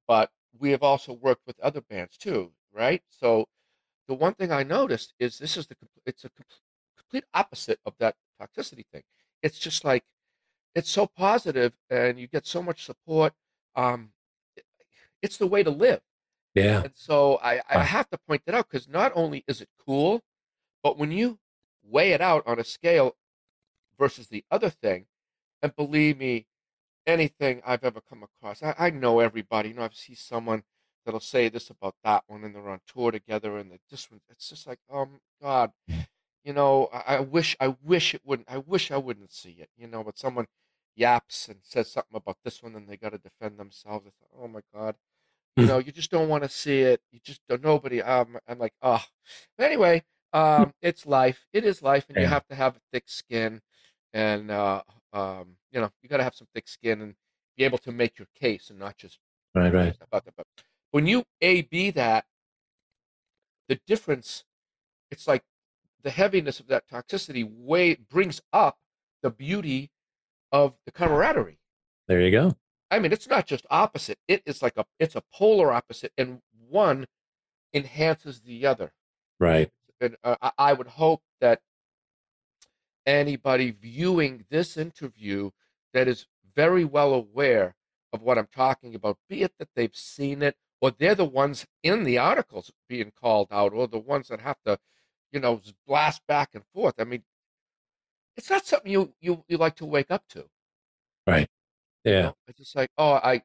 but 0.08 0.32
we 0.58 0.70
have 0.72 0.82
also 0.82 1.12
worked 1.14 1.46
with 1.46 1.58
other 1.60 1.80
bands 1.82 2.16
too, 2.18 2.54
right? 2.72 3.02
So 3.08 3.48
the 4.10 4.16
one 4.16 4.34
thing 4.34 4.50
I 4.50 4.64
noticed 4.64 5.14
is 5.20 5.38
this 5.38 5.56
is 5.56 5.68
the 5.68 5.76
it's 6.04 6.24
a 6.24 6.30
complete 6.98 7.24
opposite 7.32 7.78
of 7.86 7.94
that 8.00 8.16
toxicity 8.42 8.84
thing. 8.92 9.02
It's 9.40 9.56
just 9.56 9.84
like 9.84 10.02
it's 10.74 10.90
so 10.90 11.06
positive 11.06 11.72
and 11.88 12.18
you 12.18 12.26
get 12.26 12.44
so 12.44 12.60
much 12.60 12.84
support. 12.84 13.32
Um, 13.76 14.10
it's 15.22 15.36
the 15.36 15.46
way 15.46 15.62
to 15.62 15.70
live. 15.70 16.00
Yeah. 16.56 16.82
And 16.82 16.92
so 16.92 17.38
I, 17.40 17.60
I 17.70 17.84
have 17.84 18.10
to 18.10 18.18
point 18.26 18.42
that 18.46 18.56
out 18.56 18.66
because 18.68 18.88
not 18.88 19.12
only 19.14 19.44
is 19.46 19.60
it 19.60 19.68
cool, 19.86 20.22
but 20.82 20.98
when 20.98 21.12
you 21.12 21.38
weigh 21.84 22.10
it 22.10 22.20
out 22.20 22.42
on 22.46 22.58
a 22.58 22.64
scale 22.64 23.14
versus 23.96 24.26
the 24.26 24.44
other 24.50 24.70
thing, 24.70 25.06
and 25.62 25.76
believe 25.76 26.18
me, 26.18 26.48
anything 27.06 27.62
I've 27.64 27.84
ever 27.84 28.00
come 28.00 28.24
across, 28.24 28.60
I, 28.60 28.74
I 28.76 28.90
know 28.90 29.20
everybody. 29.20 29.68
You 29.68 29.76
know, 29.76 29.82
I've 29.82 29.94
seen 29.94 30.16
someone 30.16 30.64
that'll 31.04 31.20
say 31.20 31.48
this 31.48 31.70
about 31.70 31.94
that 32.04 32.24
one, 32.26 32.44
and 32.44 32.54
they're 32.54 32.68
on 32.68 32.80
tour 32.86 33.10
together, 33.10 33.56
and 33.58 33.70
the, 33.72 33.78
this 33.90 34.10
one, 34.10 34.20
it's 34.30 34.48
just 34.48 34.66
like, 34.66 34.78
oh 34.90 35.06
my 35.06 35.18
God, 35.42 35.72
you 36.44 36.52
know, 36.52 36.88
I, 36.92 37.16
I 37.16 37.20
wish, 37.20 37.56
I 37.60 37.76
wish 37.82 38.14
it 38.14 38.22
wouldn't, 38.24 38.50
I 38.50 38.58
wish 38.58 38.90
I 38.90 38.96
wouldn't 38.98 39.32
see 39.32 39.52
it, 39.60 39.70
you 39.76 39.86
know, 39.86 40.02
but 40.04 40.18
someone 40.18 40.46
yaps 40.96 41.48
and 41.48 41.58
says 41.62 41.90
something 41.92 42.16
about 42.16 42.38
this 42.44 42.62
one, 42.62 42.74
and 42.76 42.88
they 42.88 42.96
got 42.96 43.10
to 43.12 43.18
defend 43.18 43.58
themselves. 43.58 44.06
It's 44.06 44.16
like, 44.20 44.30
oh 44.42 44.48
my 44.48 44.60
God, 44.74 44.96
you 45.56 45.64
Hmm. 45.64 45.68
know, 45.68 45.78
you 45.78 45.92
just 45.92 46.10
don't 46.10 46.28
want 46.28 46.42
to 46.44 46.48
see 46.48 46.80
it. 46.82 47.00
You 47.12 47.20
just 47.24 47.40
don't, 47.48 47.62
nobody, 47.62 48.02
um, 48.02 48.38
I'm 48.48 48.58
like, 48.58 48.74
oh, 48.82 49.04
but 49.58 49.64
anyway, 49.66 50.04
um, 50.32 50.72
it's 50.82 51.06
life. 51.06 51.46
It 51.52 51.64
is 51.64 51.82
life, 51.82 52.06
and 52.08 52.18
you 52.18 52.26
have 52.26 52.46
to 52.48 52.54
have 52.54 52.76
a 52.76 52.80
thick 52.92 53.04
skin, 53.08 53.60
and 54.12 54.50
uh, 54.50 54.82
um, 55.12 55.56
you 55.72 55.80
know, 55.80 55.90
you 56.02 56.08
got 56.08 56.18
to 56.18 56.24
have 56.24 56.34
some 56.34 56.48
thick 56.54 56.68
skin 56.68 57.00
and 57.02 57.14
be 57.56 57.64
able 57.64 57.78
to 57.78 57.92
make 57.92 58.18
your 58.18 58.28
case 58.34 58.70
and 58.70 58.78
not 58.78 58.96
just 58.96 59.18
Right. 59.54 59.72
Right. 59.74 59.94
stuff 59.94 60.08
out 60.12 60.24
there. 60.24 60.32
But 60.36 60.46
when 60.90 61.06
you 61.06 61.24
A 61.40 61.62
B 61.62 61.90
that, 61.90 62.24
the 63.68 63.80
difference, 63.86 64.44
it's 65.10 65.26
like 65.28 65.44
the 66.02 66.10
heaviness 66.10 66.60
of 66.60 66.66
that 66.68 66.88
toxicity 66.88 67.48
way 67.48 67.94
brings 67.94 68.40
up 68.52 68.78
the 69.22 69.30
beauty 69.30 69.90
of 70.50 70.74
the 70.86 70.92
camaraderie. 70.92 71.58
There 72.08 72.20
you 72.20 72.30
go. 72.30 72.56
I 72.90 72.98
mean, 72.98 73.12
it's 73.12 73.28
not 73.28 73.46
just 73.46 73.66
opposite. 73.70 74.18
It 74.26 74.42
is 74.46 74.62
like 74.62 74.76
a 74.76 74.84
it's 74.98 75.14
a 75.14 75.22
polar 75.32 75.72
opposite, 75.72 76.12
and 76.18 76.40
one 76.68 77.06
enhances 77.72 78.40
the 78.40 78.66
other. 78.66 78.92
Right. 79.38 79.70
And 80.00 80.16
uh, 80.24 80.36
I 80.42 80.50
I 80.58 80.72
would 80.72 80.88
hope 80.88 81.22
that 81.40 81.60
anybody 83.06 83.70
viewing 83.70 84.44
this 84.50 84.76
interview 84.76 85.50
that 85.94 86.08
is 86.08 86.26
very 86.56 86.84
well 86.84 87.14
aware 87.14 87.74
of 88.12 88.22
what 88.22 88.38
I'm 88.38 88.48
talking 88.52 88.94
about, 88.94 89.18
be 89.28 89.42
it 89.42 89.52
that 89.58 89.68
they've 89.76 89.94
seen 89.94 90.42
it 90.42 90.56
or 90.80 90.90
they're 90.90 91.14
the 91.14 91.24
ones 91.24 91.66
in 91.82 92.04
the 92.04 92.18
articles 92.18 92.70
being 92.88 93.12
called 93.20 93.48
out 93.50 93.72
or 93.72 93.86
the 93.86 93.98
ones 93.98 94.28
that 94.28 94.40
have 94.40 94.56
to, 94.66 94.78
you 95.32 95.40
know, 95.40 95.60
blast 95.86 96.22
back 96.26 96.50
and 96.54 96.64
forth. 96.74 96.94
I 96.98 97.04
mean, 97.04 97.22
it's 98.36 98.50
not 98.50 98.66
something 98.66 98.90
you 98.90 99.12
you, 99.20 99.44
you 99.48 99.56
like 99.58 99.76
to 99.76 99.86
wake 99.86 100.10
up 100.10 100.24
to. 100.30 100.46
Right. 101.26 101.48
you 102.04 102.12
Yeah. 102.12 102.22
know? 102.22 102.36
It's 102.48 102.58
just 102.58 102.76
like, 102.76 102.90
oh, 102.98 103.12
I 103.14 103.42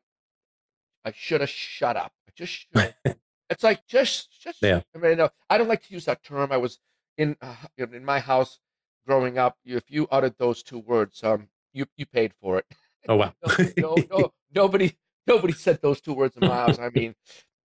I 1.04 1.12
should 1.12 1.42
have 1.42 1.50
shut 1.50 1.96
up. 1.98 2.12
I 2.28 2.32
just 2.36 2.68
it's 3.50 3.64
like 3.64 3.86
just 3.88 4.32
just. 4.42 4.62
Yeah. 4.62 4.82
I 4.96 4.98
mean, 4.98 5.18
no, 5.18 5.30
I 5.50 5.58
don't 5.58 5.68
like 5.68 5.84
to 5.88 5.94
use 5.94 6.06
that 6.06 6.24
term. 6.24 6.52
I 6.52 6.58
was 6.58 6.80
in 7.18 7.36
uh, 7.42 7.56
in 7.78 8.04
my 8.06 8.20
house 8.20 8.60
growing 9.06 9.38
up. 9.38 9.58
If 9.66 9.84
you 9.90 10.08
uttered 10.12 10.36
those 10.38 10.64
two 10.64 10.80
words, 10.80 11.24
um, 11.24 11.50
you 11.74 11.86
you 11.98 12.06
paid 12.06 12.34
for 12.42 12.58
it. 12.58 12.66
Oh 13.08 13.18
wow. 13.18 13.34
no, 13.78 13.96
no, 13.96 13.96
no, 14.10 14.34
nobody, 14.56 14.96
nobody 15.28 15.54
said 15.54 15.82
those 15.82 16.02
two 16.02 16.14
words 16.14 16.36
in 16.38 16.44
my 16.44 16.56
house. 16.56 16.80
I 16.80 16.90
mean, 16.90 17.16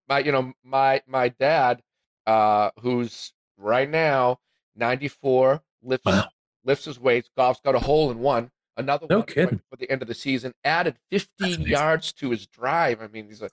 my, 0.08 0.20
you 0.20 0.32
know, 0.32 0.54
my 0.64 1.02
my 1.08 1.30
dad, 1.30 1.82
uh, 2.26 2.72
who's 2.82 3.34
right 3.58 3.90
now 3.90 4.40
ninety 4.76 5.08
four, 5.08 5.62
lifts 5.82 6.06
Wow. 6.06 6.30
lifts 6.64 6.86
his 6.86 7.00
weights. 7.00 7.30
Golf's 7.38 7.62
got 7.62 7.76
a 7.76 7.80
hole 7.80 8.12
in 8.12 8.20
one. 8.20 8.52
Another 8.78 9.08
No 9.10 9.18
one 9.18 9.26
kidding. 9.26 9.62
for 9.70 9.76
the 9.76 9.90
end 9.92 10.02
of 10.02 10.08
the 10.08 10.14
season. 10.14 10.54
Added 10.64 10.96
fifteen 11.12 11.62
yards 11.62 12.14
to 12.14 12.30
his 12.32 12.48
drive. 12.48 13.02
I 13.02 13.08
mean, 13.08 13.28
he's 13.28 13.42
a 13.42 13.50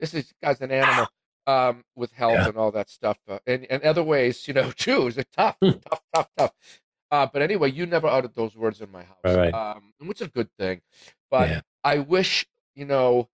this 0.00 0.14
is 0.14 0.32
guy's 0.42 0.60
an 0.60 0.70
animal. 0.72 1.08
Um, 1.46 1.84
with 1.94 2.10
health 2.12 2.32
Yeah. 2.36 2.48
and 2.48 2.56
all 2.56 2.70
that 2.72 2.88
stuff, 2.88 3.18
uh, 3.28 3.38
and 3.46 3.66
and 3.68 3.82
other 3.82 4.02
ways, 4.02 4.48
you 4.48 4.54
know, 4.54 4.70
too. 4.76 5.08
Is 5.08 5.18
it 5.18 5.28
tough, 5.36 5.56
Hmm. 5.60 5.72
tough, 5.88 6.00
tough, 6.14 6.28
tough. 6.38 6.52
Uh, 7.10 7.26
but 7.30 7.42
anyway, 7.42 7.70
you 7.70 7.84
never 7.84 8.06
uttered 8.08 8.34
those 8.34 8.56
words 8.56 8.80
in 8.80 8.90
my 8.90 9.02
house, 9.02 9.18
right. 9.22 9.52
um, 9.52 9.92
which 10.00 10.22
is 10.22 10.28
a 10.28 10.30
good 10.30 10.48
thing. 10.58 10.80
But 11.30 11.50
Yeah. 11.50 11.60
I 11.84 11.98
wish, 11.98 12.46
you 12.74 12.86
know, 12.86 13.28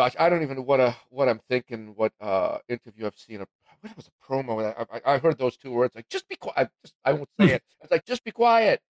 gosh, 0.00 0.16
I 0.18 0.30
don't 0.30 0.42
even 0.42 0.56
know 0.56 0.62
what 0.62 0.80
uh, 0.80 0.94
what 1.10 1.28
I'm 1.28 1.40
thinking. 1.50 1.92
What 1.94 2.12
uh, 2.20 2.58
interview 2.68 3.04
I've 3.06 3.18
seen? 3.18 3.42
A, 3.42 3.46
what 3.82 3.94
was 3.96 4.08
a 4.08 4.26
promo? 4.26 4.52
I, 4.64 4.86
I, 4.96 5.14
I 5.14 5.18
heard 5.18 5.36
those 5.36 5.58
two 5.58 5.72
words 5.72 5.94
like 5.94 6.08
just 6.08 6.26
be 6.26 6.36
quiet. 6.36 6.70
Just, 6.82 6.94
I 7.04 7.12
won't 7.12 7.28
say 7.38 7.52
it. 7.52 7.62
It's 7.82 7.90
like 7.90 8.06
just 8.06 8.24
be 8.24 8.30
quiet. 8.30 8.80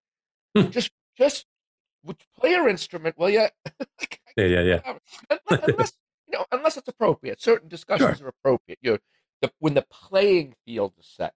just 0.71 0.93
just 1.17 1.47
play 2.39 2.51
your 2.53 2.69
instrument, 2.69 3.19
will 3.19 3.29
you? 3.29 3.49
yeah, 4.37 4.45
yeah, 4.45 4.63
yeah. 4.63 4.97
unless 5.51 5.93
you 6.29 6.39
know, 6.39 6.45
unless 6.53 6.77
it's 6.77 6.87
appropriate. 6.87 7.41
Certain 7.41 7.69
discussions 7.69 8.19
sure. 8.19 8.27
are 8.29 8.35
appropriate. 8.41 8.79
You 8.81 8.93
know, 8.93 8.99
the, 9.43 9.53
when 9.59 9.75
the 9.75 9.87
playing 9.91 10.55
field 10.65 10.93
is 10.97 11.07
set, 11.07 11.35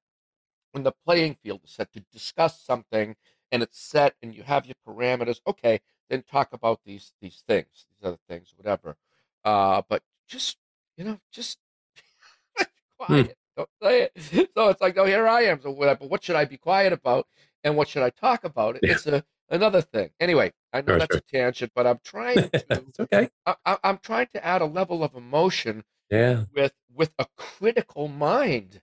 when 0.71 0.85
the 0.85 0.95
playing 1.05 1.37
field 1.43 1.63
is 1.65 1.73
set 1.73 1.93
to 1.95 2.01
discuss 2.13 2.63
something 2.63 3.17
and 3.51 3.61
it's 3.61 3.81
set 3.81 4.15
and 4.23 4.33
you 4.33 4.45
have 4.45 4.67
your 4.67 4.77
parameters, 4.87 5.41
okay, 5.49 5.81
then 6.09 6.23
talk 6.23 6.53
about 6.53 6.79
these 6.85 7.13
these 7.21 7.43
things, 7.49 7.87
these 7.91 8.07
other 8.07 8.21
things, 8.29 8.55
whatever. 8.57 8.97
Uh, 9.45 9.83
but 9.89 10.03
just 10.29 10.57
you 10.97 11.05
know, 11.05 11.19
just 11.33 11.59
quiet. 12.99 13.27
Hmm. 13.27 13.33
Don't 13.57 13.69
say 13.83 14.03
it. 14.15 14.51
So 14.57 14.69
it's 14.69 14.81
like, 14.81 14.97
oh, 14.99 15.05
here 15.05 15.29
I 15.29 15.43
am. 15.43 15.61
So 15.63 15.71
whatever. 15.71 16.07
What 16.07 16.25
should 16.25 16.37
I 16.37 16.45
be 16.45 16.57
quiet 16.57 16.93
about, 16.93 17.27
and 17.63 17.77
what 17.77 17.89
should 17.89 18.03
I 18.03 18.11
talk 18.11 18.45
about? 18.45 18.79
Yeah. 18.83 18.93
It's 18.93 19.07
a 19.07 19.25
another 19.51 19.81
thing. 19.81 20.11
Anyway, 20.21 20.53
I 20.73 20.81
know 20.81 20.93
sure, 20.93 20.99
that's 20.99 21.15
sure. 21.15 21.23
a 21.29 21.37
tangent, 21.37 21.73
but 21.75 21.87
I'm 21.87 22.01
trying 22.05 22.37
to. 22.51 22.51
it's 22.53 23.01
okay. 23.01 23.29
I, 23.47 23.79
am 23.85 23.99
trying 23.99 24.29
to 24.35 24.45
add 24.45 24.63
a 24.63 24.67
level 24.67 25.05
of 25.05 25.15
emotion. 25.15 25.85
Yeah. 26.11 26.45
With 26.55 26.73
with 26.95 27.13
a 27.19 27.27
critical 27.37 28.09
mind. 28.09 28.81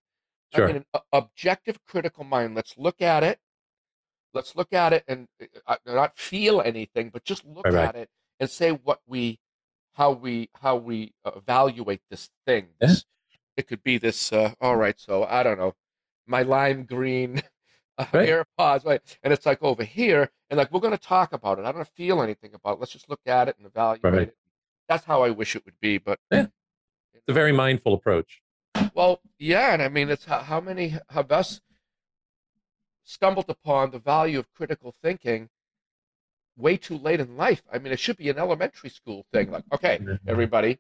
Sure. 0.54 0.66
I 0.66 0.74
mean, 0.74 0.86
an 0.94 1.02
objective, 1.14 1.80
critical 1.86 2.24
mind. 2.24 2.56
Let's 2.56 2.78
look 2.78 3.02
at 3.02 3.24
it. 3.24 3.40
Let's 4.34 4.56
look 4.56 4.74
at 4.74 4.94
it 4.94 5.04
and 5.08 5.28
uh, 5.68 5.76
not 5.86 6.18
feel 6.18 6.62
anything, 6.62 7.10
but 7.10 7.24
just 7.24 7.46
look 7.46 7.66
right, 7.66 7.76
at 7.76 7.96
right. 7.96 8.04
it 8.04 8.10
and 8.40 8.50
say 8.50 8.72
what 8.72 9.00
we, 9.06 9.40
how 9.94 10.12
we, 10.12 10.50
how 10.62 10.76
we 10.76 11.14
evaluate 11.26 12.02
this 12.10 12.30
thing. 12.46 12.68
This. 12.80 13.06
It 13.58 13.68
could 13.68 13.84
be 13.84 13.98
this. 13.98 14.32
Uh, 14.32 14.54
all 14.62 14.76
right, 14.76 15.00
so 15.00 15.24
I 15.24 15.44
don't 15.44 15.58
know, 15.58 15.74
my 16.26 16.42
lime 16.44 16.84
green 16.84 17.42
uh, 17.98 18.06
right. 18.14 18.30
AirPods, 18.30 18.86
right? 18.86 19.02
And 19.24 19.34
it's 19.34 19.46
like 19.46 19.62
over 19.62 19.84
here, 19.84 20.30
and 20.50 20.58
like 20.58 20.72
we're 20.72 20.80
going 20.80 20.98
to 20.98 21.04
talk 21.04 21.34
about 21.34 21.60
it. 21.60 21.66
I 21.66 21.72
don't 21.72 21.88
feel 21.90 22.22
anything 22.22 22.54
about 22.54 22.74
it. 22.74 22.80
Let's 22.80 22.92
just 22.92 23.10
look 23.10 23.22
at 23.26 23.48
it 23.50 23.56
and 23.58 23.68
evaluate 23.68 24.04
right. 24.04 24.28
it. 24.30 24.38
That's 24.88 25.06
how 25.06 25.24
I 25.24 25.30
wish 25.30 25.56
it 25.56 25.66
would 25.66 25.80
be, 25.82 25.98
but 25.98 26.20
yeah. 26.32 26.48
it's 27.14 27.28
a 27.28 27.34
very 27.34 27.52
mindful 27.52 27.94
approach. 27.94 28.42
Well, 28.94 29.22
yeah, 29.38 29.74
and 29.74 29.82
I 29.82 29.90
mean, 29.90 30.10
it's 30.10 30.26
how, 30.26 30.40
how 30.40 30.60
many 30.60 30.96
of 31.14 31.32
us 31.32 31.62
stumbled 33.04 33.50
upon 33.50 33.92
the 33.92 34.00
value 34.00 34.40
of 34.40 34.52
critical 34.54 34.96
thinking 35.04 35.50
way 36.62 36.78
too 36.78 36.98
late 36.98 37.20
in 37.20 37.36
life. 37.36 37.62
I 37.72 37.80
mean, 37.80 37.92
it 37.92 38.00
should 38.00 38.18
be 38.18 38.30
an 38.30 38.38
elementary 38.38 38.90
school 38.90 39.26
thing. 39.34 39.52
Like, 39.52 39.64
okay, 39.74 40.00
everybody, 40.28 40.80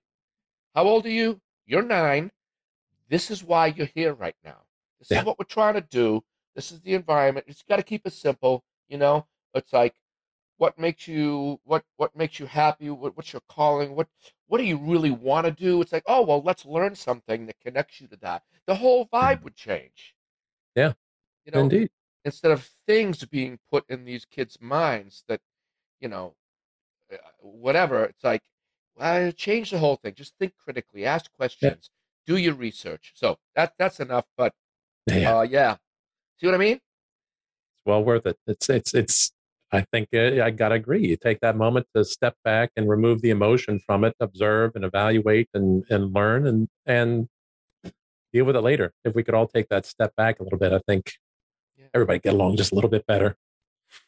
how 0.75 0.83
old 0.83 1.05
are 1.05 1.09
you? 1.09 1.41
You're 1.65 1.83
nine. 1.83 2.31
This 3.09 3.31
is 3.31 3.43
why 3.43 3.67
you're 3.67 3.89
here 3.93 4.13
right 4.13 4.35
now. 4.43 4.57
This 4.99 5.11
yeah. 5.11 5.19
is 5.19 5.25
what 5.25 5.39
we're 5.39 5.45
trying 5.45 5.73
to 5.73 5.81
do. 5.81 6.23
This 6.55 6.71
is 6.71 6.79
the 6.81 6.93
environment. 6.93 7.45
It's 7.49 7.63
got 7.63 7.77
to 7.77 7.83
keep 7.83 8.05
it 8.05 8.13
simple. 8.13 8.63
You 8.87 8.97
know, 8.97 9.25
it's 9.53 9.73
like 9.73 9.95
what 10.61 10.77
makes 10.77 11.07
you 11.07 11.59
what 11.63 11.83
what 11.97 12.15
makes 12.15 12.39
you 12.39 12.45
happy. 12.45 12.89
What, 12.91 13.17
what's 13.17 13.33
your 13.33 13.41
calling? 13.49 13.95
What 13.95 14.07
what 14.47 14.59
do 14.59 14.63
you 14.63 14.77
really 14.77 15.09
want 15.09 15.45
to 15.45 15.51
do? 15.51 15.81
It's 15.81 15.91
like, 15.91 16.03
oh 16.05 16.21
well, 16.21 16.41
let's 16.45 16.65
learn 16.65 16.93
something 16.93 17.47
that 17.47 17.59
connects 17.65 17.99
you 17.99 18.07
to 18.09 18.17
that. 18.17 18.43
The 18.67 18.75
whole 18.75 19.07
vibe 19.07 19.39
mm. 19.39 19.43
would 19.45 19.55
change. 19.55 20.13
Yeah, 20.75 20.93
you 21.45 21.51
know, 21.51 21.61
indeed. 21.61 21.89
Instead 22.25 22.51
of 22.51 22.69
things 22.85 23.25
being 23.25 23.57
put 23.71 23.89
in 23.89 24.05
these 24.05 24.25
kids' 24.25 24.59
minds 24.61 25.23
that, 25.27 25.41
you 26.01 26.09
know, 26.09 26.33
uh, 27.13 27.17
whatever. 27.39 28.03
It's 28.05 28.23
like, 28.23 28.41
well, 28.97 29.31
change 29.31 29.71
the 29.71 29.77
whole 29.77 29.95
thing. 29.95 30.13
Just 30.15 30.33
think 30.39 30.53
critically. 30.57 31.05
Ask 31.05 31.31
questions. 31.33 31.89
Yeah. 32.27 32.33
Do 32.33 32.37
your 32.41 32.53
research. 32.53 33.13
So 33.15 33.37
that 33.55 33.73
that's 33.77 33.99
enough. 33.99 34.25
But 34.37 34.53
yeah. 35.07 35.37
Uh, 35.37 35.41
yeah. 35.43 35.77
See 36.39 36.47
what 36.47 36.55
I 36.55 36.59
mean? 36.59 36.75
It's 36.75 37.85
well 37.85 38.03
worth 38.03 38.25
it. 38.25 38.37
It's 38.47 38.69
it's 38.69 38.93
it's. 38.93 39.31
I 39.73 39.85
think 39.93 40.09
uh, 40.13 40.43
I 40.43 40.51
gotta 40.51 40.75
agree. 40.75 41.07
You 41.07 41.15
take 41.15 41.39
that 41.39 41.55
moment 41.55 41.87
to 41.95 42.03
step 42.03 42.35
back 42.43 42.71
and 42.75 42.89
remove 42.89 43.21
the 43.21 43.29
emotion 43.29 43.79
from 43.79 44.03
it, 44.03 44.15
observe 44.19 44.73
and 44.75 44.83
evaluate 44.83 45.47
and 45.53 45.85
and 45.89 46.13
learn 46.13 46.45
and 46.45 46.67
and 46.85 47.29
deal 48.33 48.45
with 48.45 48.55
it 48.55 48.61
later. 48.61 48.93
If 49.05 49.15
we 49.15 49.23
could 49.23 49.33
all 49.33 49.47
take 49.47 49.69
that 49.69 49.85
step 49.85 50.13
back 50.15 50.39
a 50.39 50.43
little 50.43 50.59
bit, 50.59 50.73
I 50.73 50.79
think 50.87 51.13
yeah. 51.77 51.85
everybody 51.93 52.19
get 52.19 52.33
along 52.33 52.57
just 52.57 52.71
a 52.71 52.75
little 52.75 52.89
bit 52.89 53.05
better. 53.07 53.37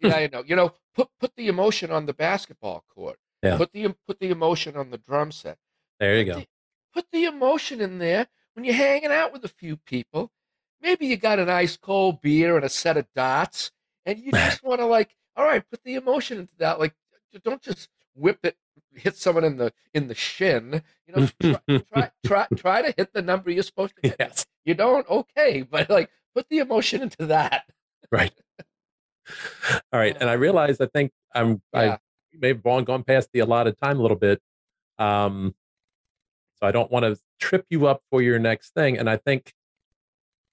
Yeah, 0.02 0.16
I 0.16 0.30
know. 0.32 0.44
You 0.46 0.56
know, 0.56 0.74
put 0.96 1.10
put 1.20 1.36
the 1.36 1.48
emotion 1.48 1.92
on 1.92 2.06
the 2.06 2.14
basketball 2.14 2.84
court. 2.94 3.18
Yeah. 3.42 3.58
Put 3.58 3.72
the 3.74 3.96
put 4.08 4.20
the 4.20 4.30
emotion 4.30 4.76
on 4.78 4.90
the 4.90 4.98
drum 4.98 5.32
set. 5.32 5.58
There 6.00 6.18
you 6.18 6.26
put 6.26 6.34
go. 6.34 6.40
The, 6.40 6.48
put 6.94 7.06
the 7.12 7.26
emotion 7.26 7.82
in 7.82 8.00
there 8.00 8.28
when 8.54 8.66
you're 8.66 8.76
hanging 8.76 9.12
out 9.12 9.34
with 9.34 9.44
a 9.44 9.50
few 9.50 9.78
people 9.78 10.32
maybe 10.84 11.08
you 11.08 11.18
got 11.18 11.40
an 11.40 11.50
ice 11.50 11.78
cold 11.78 12.22
beer 12.22 12.56
and 12.56 12.66
a 12.66 12.70
set 12.70 12.98
of 12.98 13.08
dots, 13.16 13.72
and 14.06 14.20
you 14.20 14.32
just 14.34 14.62
want 14.62 14.82
to 14.82 14.86
like, 14.86 15.16
all 15.36 15.46
right, 15.46 15.64
put 15.72 15.82
the 15.84 15.96
emotion 15.96 16.38
into 16.38 16.54
that. 16.60 16.80
Like, 16.80 16.94
don't 17.44 17.62
just 17.62 17.90
whip 18.14 18.40
it, 18.44 18.58
hit 18.94 19.16
someone 19.16 19.46
in 19.46 19.58
the 19.58 19.74
in 19.94 20.08
the 20.08 20.14
shin. 20.14 20.84
You 21.08 21.16
know, 21.16 21.30
try, 21.42 21.80
try 21.92 22.12
try 22.26 22.48
try 22.56 22.82
to 22.84 22.94
hit 22.96 23.14
the 23.14 23.24
number 23.24 23.50
you're 23.50 23.64
supposed 23.64 23.96
to 23.96 24.10
hit. 24.10 24.18
Yes. 24.20 24.46
You 24.66 24.76
don't, 24.76 25.10
okay, 25.10 25.66
but 25.70 25.90
like, 25.90 26.10
put 26.36 26.48
the 26.50 26.60
emotion 26.60 27.02
into 27.02 27.26
that. 27.28 27.66
Right. 28.12 28.34
All 29.92 30.00
right, 30.00 30.16
and 30.20 30.30
I 30.30 30.34
realize 30.34 30.80
I 30.82 30.88
think 30.88 31.12
I'm 31.34 31.62
yeah. 31.74 31.80
I 31.80 32.00
may 32.34 32.50
have 32.50 32.64
gone 32.64 32.84
gone 32.84 33.04
past 33.04 33.30
the 33.34 33.40
allotted 33.40 33.78
time 33.82 34.00
a 34.00 34.02
little 34.02 34.18
bit. 34.18 34.42
Um, 35.00 35.56
so 36.60 36.68
I 36.68 36.72
don't 36.72 36.92
want 36.92 37.04
to 37.04 37.20
trip 37.40 37.66
you 37.70 37.88
up 37.88 38.02
for 38.10 38.22
your 38.22 38.40
next 38.40 38.74
thing. 38.74 38.98
And 38.98 39.10
I 39.10 39.18
think 39.18 39.54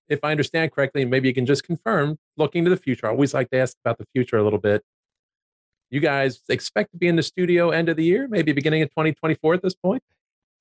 if 0.09 0.24
I 0.24 0.33
understand 0.33 0.72
correctly, 0.72 1.02
and 1.02 1.11
maybe 1.11 1.28
you 1.28 1.35
can 1.35 1.46
just 1.46 1.62
confirm, 1.62 2.18
looking 2.37 2.64
to 2.64 2.70
the 2.70 2.76
future, 2.76 3.06
I 3.06 3.11
always 3.11 3.33
like 3.33 3.48
to 3.50 3.59
ask 3.59 3.76
about 3.85 3.98
the 3.98 4.06
future 4.12 4.37
a 4.37 4.42
little 4.42 4.59
bit. 4.59 4.83
You 5.88 6.00
guys 6.00 6.40
expect 6.48 6.92
to 6.92 6.98
be 6.98 7.06
in 7.06 7.16
the 7.16 7.22
studio 7.22 7.70
end 7.70 7.88
of 7.88 7.96
the 7.96 8.04
year, 8.04 8.26
maybe 8.28 8.52
beginning 8.52 8.83
of 8.83 8.90
2024 8.90 9.54
at 9.54 9.62
this 9.62 9.74
point? 9.74 10.02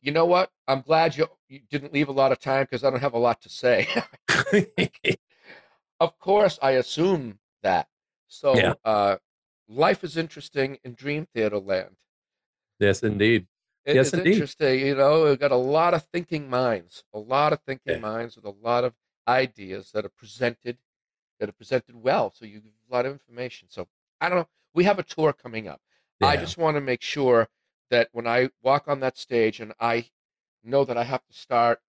You 0.02 0.12
know 0.12 0.26
what? 0.26 0.52
I'm 0.68 0.82
glad 0.82 1.18
you, 1.18 1.28
you 1.48 1.62
didn't 1.70 1.94
leave 1.94 2.10
a 2.10 2.14
lot 2.14 2.32
of 2.32 2.40
time 2.40 2.64
because 2.64 2.84
I 2.84 2.90
don't 2.90 3.00
have 3.00 3.14
a 3.14 3.20
lot 3.20 3.42
to 3.42 3.50
say. 3.50 3.88
of 6.00 6.18
course, 6.20 6.60
I 6.62 6.72
assume 6.72 7.40
that. 7.64 7.88
So, 8.30 8.56
yeah. 8.56 8.74
uh, 8.86 9.18
life 9.68 10.04
is 10.04 10.16
interesting 10.16 10.78
in 10.84 10.94
Dream 10.94 11.28
Theater 11.34 11.60
Land. 11.60 11.98
Yes, 12.80 13.04
indeed. 13.04 13.48
It 13.86 13.96
yes, 13.96 14.14
indeed. 14.14 14.34
interesting. 14.34 14.80
You 14.80 14.96
know, 14.96 15.26
we've 15.26 15.40
got 15.40 15.52
a 15.52 15.56
lot 15.56 15.94
of 15.94 16.04
thinking 16.14 16.50
minds, 16.50 17.04
a 17.14 17.20
lot 17.20 17.54
of 17.54 17.60
thinking 17.62 17.96
yeah. 17.96 18.00
minds 18.00 18.36
with 18.36 18.46
a 18.46 18.56
lot 18.64 18.84
of 18.84 18.94
ideas 19.28 19.92
that 19.92 20.06
are 20.06 20.10
presented 20.10 20.78
that 21.40 21.50
are 21.50 21.54
presented 21.54 21.96
well. 21.96 22.34
So 22.36 22.46
you 22.46 22.60
give 22.60 22.72
a 22.90 22.96
lot 22.96 23.06
of 23.06 23.14
information. 23.14 23.68
So 23.70 23.88
I 24.20 24.30
don't 24.30 24.40
know. 24.40 24.48
We 24.74 24.84
have 24.84 25.00
a 25.00 25.04
tour 25.04 25.34
coming 25.34 25.68
up. 25.68 25.82
Yeah. 26.20 26.28
I 26.28 26.38
just 26.38 26.58
want 26.58 26.76
to 26.76 26.82
make 26.82 27.02
sure 27.02 27.48
that 27.90 28.10
when 28.12 28.28
I 28.28 28.50
walk 28.62 28.88
on 28.88 29.00
that 29.00 29.18
stage 29.18 29.60
and 29.60 29.74
I 29.80 30.06
know 30.64 30.84
that 30.84 30.98
I 30.98 31.04
have 31.04 31.26
to 31.26 31.34
start 31.34 31.80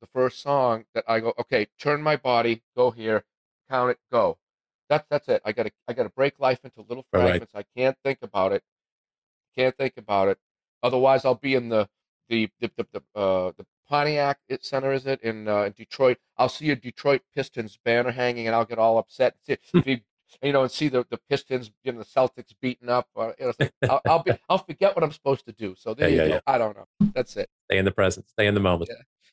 the 0.00 0.06
first 0.06 0.40
song, 0.40 0.84
that 0.94 1.04
I 1.06 1.20
go, 1.20 1.34
okay, 1.38 1.66
turn 1.78 2.02
my 2.02 2.16
body, 2.16 2.62
go 2.76 2.90
here, 2.90 3.24
count 3.68 3.90
it, 3.90 3.98
go. 4.10 4.38
That's 4.88 5.06
that's 5.10 5.28
it. 5.28 5.42
I 5.44 5.52
gotta 5.52 5.70
I 5.86 5.92
gotta 5.92 6.10
break 6.10 6.38
life 6.38 6.60
into 6.64 6.84
little 6.88 7.04
fragments. 7.10 7.54
Right. 7.54 7.64
I 7.66 7.80
can't 7.80 7.96
think 8.04 8.18
about 8.22 8.52
it. 8.52 8.62
Can't 9.56 9.76
think 9.76 9.94
about 9.96 10.28
it. 10.28 10.38
Otherwise, 10.82 11.24
I'll 11.24 11.34
be 11.34 11.54
in 11.54 11.68
the 11.68 11.88
the 12.28 12.48
the 12.60 12.70
the, 12.76 12.86
the, 12.92 13.20
uh, 13.20 13.52
the 13.56 13.66
Pontiac 13.88 14.38
Center 14.60 14.92
is 14.92 15.06
it 15.06 15.22
in, 15.22 15.48
uh, 15.48 15.62
in 15.62 15.72
Detroit? 15.72 16.18
I'll 16.36 16.48
see 16.48 16.70
a 16.70 16.76
Detroit 16.76 17.22
Pistons 17.34 17.78
banner 17.84 18.10
hanging, 18.10 18.46
and 18.46 18.54
I'll 18.54 18.64
get 18.64 18.78
all 18.78 18.98
upset. 18.98 19.34
See, 19.46 19.56
you 20.42 20.52
know, 20.52 20.62
and 20.62 20.70
see 20.70 20.88
the, 20.88 21.06
the 21.10 21.18
Pistons, 21.28 21.70
you 21.84 21.92
know, 21.92 21.98
the 21.98 22.04
Celtics 22.04 22.54
beaten 22.60 22.88
up. 22.88 23.08
Uh, 23.16 23.32
you 23.38 23.46
know, 23.46 23.68
I'll, 23.88 24.00
I'll, 24.06 24.22
be 24.22 24.32
I'll 24.48 24.58
forget 24.58 24.94
what 24.94 25.02
I'm 25.02 25.12
supposed 25.12 25.46
to 25.46 25.52
do. 25.52 25.74
So 25.76 25.94
there 25.94 26.08
yeah, 26.08 26.14
you 26.14 26.20
yeah, 26.20 26.28
go. 26.28 26.34
Yeah. 26.34 26.40
I 26.46 26.58
don't 26.58 26.76
know. 26.76 26.86
That's 27.14 27.36
it. 27.36 27.48
Stay 27.70 27.78
in 27.78 27.84
the 27.84 27.90
present. 27.90 28.28
Stay 28.28 28.46
in 28.46 28.54
the 28.54 28.60
moment. 28.60 28.90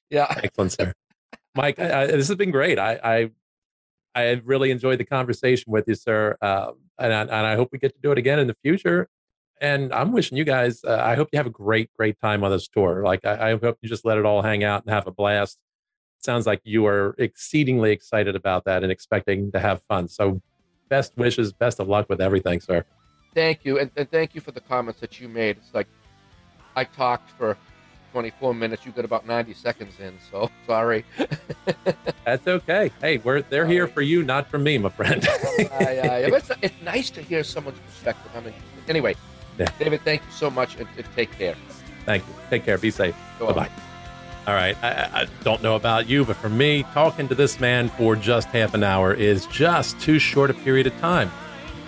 Yeah. 0.09 0.27
yeah. 0.29 0.39
Excellent, 0.43 0.71
sir. 0.71 0.93
Mike, 1.55 1.79
I, 1.79 2.03
I, 2.03 2.07
this 2.07 2.27
has 2.29 2.37
been 2.37 2.51
great. 2.51 2.79
I, 2.79 2.99
I 3.03 3.31
I 4.15 4.41
really 4.45 4.71
enjoyed 4.71 4.99
the 4.99 5.05
conversation 5.05 5.71
with 5.71 5.85
you, 5.87 5.95
sir, 5.95 6.37
uh, 6.41 6.71
and, 6.97 7.13
I, 7.13 7.21
and 7.21 7.31
I 7.31 7.55
hope 7.55 7.69
we 7.71 7.79
get 7.79 7.93
to 7.93 8.01
do 8.01 8.11
it 8.11 8.17
again 8.17 8.39
in 8.39 8.47
the 8.47 8.55
future 8.63 9.09
and 9.61 9.93
I'm 9.93 10.11
wishing 10.11 10.37
you 10.37 10.43
guys. 10.43 10.83
Uh, 10.83 10.99
I 11.01 11.15
hope 11.15 11.29
you 11.31 11.37
have 11.37 11.47
a 11.47 11.51
great, 11.51 11.89
great 11.97 12.19
time 12.19 12.43
on 12.43 12.51
this 12.51 12.67
tour. 12.67 13.03
Like 13.03 13.25
I, 13.25 13.51
I, 13.51 13.57
hope 13.57 13.77
you 13.81 13.89
just 13.89 14.05
let 14.05 14.17
it 14.17 14.25
all 14.25 14.41
hang 14.41 14.63
out 14.63 14.83
and 14.83 14.93
have 14.93 15.07
a 15.07 15.11
blast. 15.11 15.57
sounds 16.19 16.45
like 16.45 16.61
you 16.63 16.85
are 16.87 17.15
exceedingly 17.17 17.91
excited 17.91 18.35
about 18.35 18.65
that 18.65 18.83
and 18.83 18.91
expecting 18.91 19.51
to 19.53 19.59
have 19.59 19.81
fun. 19.83 20.07
So, 20.07 20.41
best 20.89 21.17
wishes, 21.17 21.53
best 21.53 21.79
of 21.79 21.87
luck 21.87 22.07
with 22.09 22.21
everything, 22.21 22.59
sir. 22.59 22.85
Thank 23.33 23.65
you, 23.65 23.79
and, 23.79 23.91
and 23.95 24.09
thank 24.09 24.35
you 24.35 24.41
for 24.41 24.51
the 24.51 24.61
comments 24.61 25.01
that 25.01 25.19
you 25.19 25.27
made. 25.27 25.57
It's 25.57 25.73
like 25.73 25.87
I 26.75 26.83
talked 26.83 27.31
for 27.31 27.57
24 28.15 28.53
minutes. 28.53 28.85
You 28.85 28.93
got 28.93 29.03
about 29.03 29.27
90 29.27 29.53
seconds 29.53 29.99
in, 29.99 30.17
so 30.31 30.49
sorry. 30.65 31.03
That's 32.23 32.47
okay. 32.47 32.89
Hey, 33.01 33.17
we're 33.17 33.41
they're 33.41 33.67
here 33.67 33.89
for 33.89 34.01
you, 34.01 34.23
not 34.23 34.49
for 34.49 34.57
me, 34.57 34.77
my 34.77 34.87
friend. 34.87 35.27
It's, 35.57 36.51
it's 36.61 36.81
nice 36.81 37.09
to 37.09 37.21
hear 37.21 37.43
someone's 37.43 37.79
perspective. 37.79 38.31
I 38.33 38.39
mean, 38.39 38.53
anyway, 38.87 39.15
yeah. 39.59 39.69
David, 39.77 40.01
thank 40.03 40.21
you 40.21 40.31
so 40.31 40.49
much 40.49 40.77
and, 40.77 40.87
and 40.95 41.05
take 41.13 41.29
care. 41.37 41.55
Thank 42.05 42.25
you. 42.25 42.33
Take 42.49 42.63
care. 42.63 42.77
Be 42.77 42.89
safe. 42.89 43.15
Bye 43.37 43.51
bye. 43.51 43.69
All 44.47 44.53
right. 44.53 44.81
I, 44.81 45.23
I, 45.23 45.27
don't 45.43 45.61
know 45.61 45.75
about 45.75 46.07
you, 46.07 46.23
but 46.23 46.37
for 46.37 46.49
me, 46.49 46.83
talking 46.93 47.27
to 47.27 47.35
this 47.35 47.59
man 47.59 47.89
for 47.89 48.15
just 48.15 48.47
half 48.47 48.73
an 48.73 48.83
hour 48.83 49.13
is 49.13 49.45
just 49.47 49.99
too 49.99 50.19
short 50.19 50.49
a 50.49 50.53
period 50.53 50.87
of 50.87 50.97
time. 50.99 51.29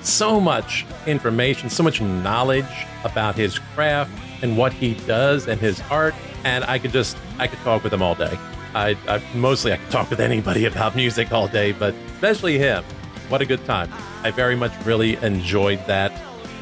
So 0.01 0.41
much 0.41 0.85
information, 1.05 1.69
so 1.69 1.83
much 1.83 2.01
knowledge 2.01 2.85
about 3.05 3.35
his 3.35 3.59
craft 3.59 4.11
and 4.41 4.57
what 4.57 4.73
he 4.73 4.93
does 5.05 5.47
and 5.47 5.59
his 5.59 5.81
art. 5.89 6.13
And 6.43 6.63
I 6.65 6.79
could 6.79 6.91
just, 6.91 7.17
I 7.39 7.47
could 7.47 7.59
talk 7.59 7.83
with 7.83 7.93
him 7.93 8.01
all 8.01 8.15
day. 8.15 8.37
I, 8.73 8.97
I 9.07 9.21
mostly 9.33 9.73
I 9.73 9.77
could 9.77 9.91
talk 9.91 10.09
with 10.09 10.19
anybody 10.19 10.65
about 10.65 10.95
music 10.95 11.31
all 11.31 11.47
day, 11.47 11.71
but 11.71 11.93
especially 12.13 12.57
him. 12.57 12.83
What 13.29 13.41
a 13.41 13.45
good 13.45 13.65
time. 13.65 13.91
I 14.23 14.31
very 14.31 14.55
much 14.55 14.71
really 14.85 15.15
enjoyed 15.17 15.85
that. 15.87 16.11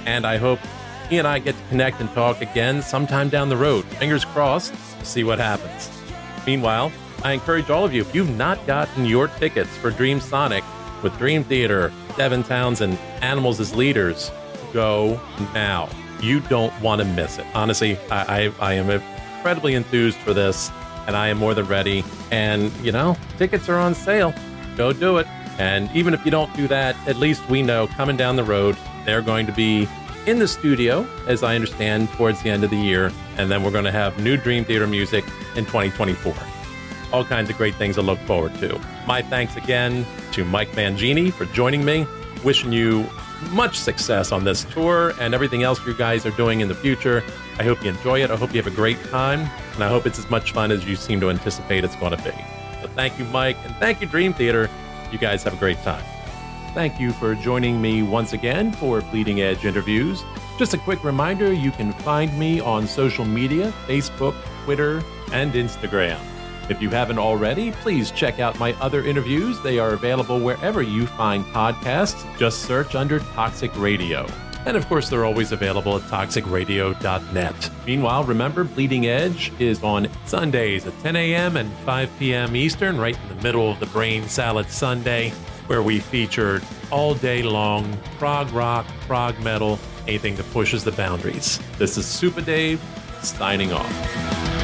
And 0.05 0.25
I 0.25 0.37
hope 0.37 0.59
he 1.09 1.17
and 1.17 1.27
I 1.27 1.39
get 1.39 1.55
to 1.55 1.63
connect 1.69 1.99
and 1.99 2.09
talk 2.13 2.41
again 2.41 2.81
sometime 2.81 3.29
down 3.29 3.49
the 3.49 3.57
road. 3.57 3.85
Fingers 3.85 4.25
crossed, 4.25 4.73
see 5.05 5.23
what 5.23 5.39
happens. 5.39 5.89
Meanwhile, 6.47 6.91
I 7.23 7.33
encourage 7.33 7.69
all 7.69 7.85
of 7.85 7.93
you, 7.93 8.01
if 8.01 8.13
you've 8.13 8.35
not 8.35 8.65
gotten 8.67 9.05
your 9.05 9.27
tickets 9.27 9.75
for 9.77 9.91
Dreamsonic 9.91 10.63
with 11.03 11.17
Dream 11.17 11.43
Theater, 11.43 11.91
Devin 12.17 12.43
Townsend, 12.43 12.97
and 12.97 13.23
Animals 13.23 13.59
as 13.59 13.75
leaders, 13.75 14.31
go 14.73 15.19
now. 15.53 15.89
You 16.25 16.39
don't 16.39 16.73
want 16.81 17.01
to 17.01 17.05
miss 17.05 17.37
it. 17.37 17.45
Honestly, 17.53 17.99
I, 18.09 18.47
I, 18.59 18.71
I 18.71 18.73
am 18.73 18.89
incredibly 18.89 19.75
enthused 19.75 20.17
for 20.17 20.33
this, 20.33 20.71
and 21.05 21.15
I 21.15 21.27
am 21.27 21.37
more 21.37 21.53
than 21.53 21.67
ready. 21.67 22.03
And, 22.31 22.73
you 22.77 22.91
know, 22.91 23.15
tickets 23.37 23.69
are 23.69 23.77
on 23.77 23.93
sale. 23.93 24.33
Go 24.75 24.91
do 24.91 25.19
it. 25.19 25.27
And 25.59 25.87
even 25.95 26.15
if 26.15 26.25
you 26.25 26.31
don't 26.31 26.51
do 26.55 26.67
that, 26.67 26.95
at 27.07 27.17
least 27.17 27.47
we 27.47 27.61
know 27.61 27.85
coming 27.85 28.17
down 28.17 28.37
the 28.37 28.43
road, 28.43 28.75
they're 29.05 29.21
going 29.21 29.45
to 29.45 29.51
be 29.51 29.87
in 30.25 30.39
the 30.39 30.47
studio, 30.47 31.07
as 31.27 31.43
I 31.43 31.53
understand, 31.53 32.09
towards 32.13 32.41
the 32.41 32.49
end 32.49 32.63
of 32.63 32.71
the 32.71 32.75
year. 32.75 33.11
And 33.37 33.51
then 33.51 33.61
we're 33.61 33.69
going 33.69 33.85
to 33.85 33.91
have 33.91 34.19
new 34.19 34.35
Dream 34.35 34.65
Theater 34.65 34.87
music 34.87 35.23
in 35.55 35.65
2024. 35.65 36.33
All 37.13 37.23
kinds 37.23 37.51
of 37.51 37.55
great 37.55 37.75
things 37.75 37.97
to 37.97 38.01
look 38.01 38.17
forward 38.21 38.55
to. 38.55 38.81
My 39.05 39.21
thanks 39.21 39.57
again 39.57 40.07
to 40.31 40.43
Mike 40.43 40.71
Mangini 40.71 41.31
for 41.31 41.45
joining 41.45 41.85
me. 41.85 42.07
Wishing 42.43 42.71
you 42.71 43.07
much 43.51 43.77
success 43.77 44.31
on 44.31 44.43
this 44.43 44.63
tour 44.65 45.13
and 45.19 45.33
everything 45.33 45.63
else 45.63 45.85
you 45.85 45.93
guys 45.93 46.25
are 46.25 46.31
doing 46.31 46.61
in 46.61 46.67
the 46.67 46.75
future. 46.75 47.23
I 47.59 47.63
hope 47.63 47.83
you 47.83 47.89
enjoy 47.89 48.23
it. 48.23 48.31
I 48.31 48.35
hope 48.35 48.53
you 48.53 48.61
have 48.61 48.71
a 48.71 48.75
great 48.75 49.01
time. 49.05 49.49
And 49.73 49.83
I 49.83 49.89
hope 49.89 50.05
it's 50.05 50.19
as 50.19 50.29
much 50.29 50.51
fun 50.51 50.71
as 50.71 50.85
you 50.85 50.95
seem 50.95 51.19
to 51.21 51.29
anticipate 51.29 51.83
it's 51.83 51.95
going 51.95 52.15
to 52.15 52.23
be. 52.23 52.31
So 52.81 52.87
thank 52.89 53.17
you, 53.17 53.25
Mike. 53.25 53.57
And 53.65 53.75
thank 53.77 54.01
you, 54.01 54.07
Dream 54.07 54.33
Theater. 54.33 54.69
You 55.11 55.17
guys 55.17 55.43
have 55.43 55.53
a 55.53 55.57
great 55.57 55.81
time. 55.83 56.03
Thank 56.73 56.99
you 56.99 57.13
for 57.13 57.35
joining 57.35 57.81
me 57.81 58.03
once 58.03 58.33
again 58.33 58.73
for 58.73 59.01
Bleeding 59.01 59.41
Edge 59.41 59.63
interviews. 59.63 60.23
Just 60.59 60.73
a 60.73 60.77
quick 60.77 61.03
reminder 61.03 61.53
you 61.53 61.71
can 61.71 61.93
find 61.93 62.37
me 62.37 62.59
on 62.59 62.85
social 62.85 63.23
media 63.23 63.71
Facebook, 63.87 64.35
Twitter, 64.65 65.01
and 65.31 65.53
Instagram. 65.53 66.19
If 66.69 66.81
you 66.81 66.89
haven't 66.89 67.19
already, 67.19 67.71
please 67.71 68.11
check 68.11 68.39
out 68.39 68.59
my 68.59 68.73
other 68.81 69.05
interviews. 69.05 69.61
They 69.61 69.79
are 69.79 69.93
available 69.93 70.39
wherever 70.39 70.81
you 70.81 71.07
find 71.07 71.45
podcasts. 71.45 72.25
Just 72.37 72.63
search 72.63 72.95
under 72.95 73.19
Toxic 73.19 73.75
Radio. 73.77 74.27
And 74.65 74.75
of 74.75 74.87
course, 74.87 75.09
they're 75.09 75.25
always 75.25 75.51
available 75.51 75.95
at 75.95 76.01
toxicradio.net. 76.03 77.69
Meanwhile, 77.85 78.23
remember, 78.23 78.63
Bleeding 78.63 79.05
Edge 79.05 79.51
is 79.59 79.83
on 79.83 80.07
Sundays 80.25 80.87
at 80.87 80.99
10 81.01 81.15
a.m. 81.15 81.57
and 81.57 81.71
5 81.85 82.09
p.m. 82.17 82.55
Eastern, 82.55 82.97
right 82.97 83.15
in 83.15 83.37
the 83.37 83.43
middle 83.43 83.71
of 83.71 83.79
the 83.79 83.85
Brain 83.87 84.27
Salad 84.27 84.69
Sunday 84.69 85.31
where 85.67 85.81
we 85.81 85.99
featured 85.99 86.63
all 86.91 87.15
day 87.15 87.41
long 87.43 87.97
prog 88.17 88.51
rock, 88.51 88.85
prog 89.07 89.37
metal, 89.39 89.79
anything 90.07 90.35
that 90.35 90.49
pushes 90.51 90.83
the 90.83 90.91
boundaries. 90.91 91.59
This 91.77 91.97
is 91.97 92.05
Super 92.05 92.41
Dave 92.41 92.81
signing 93.21 93.73
off. 93.73 94.54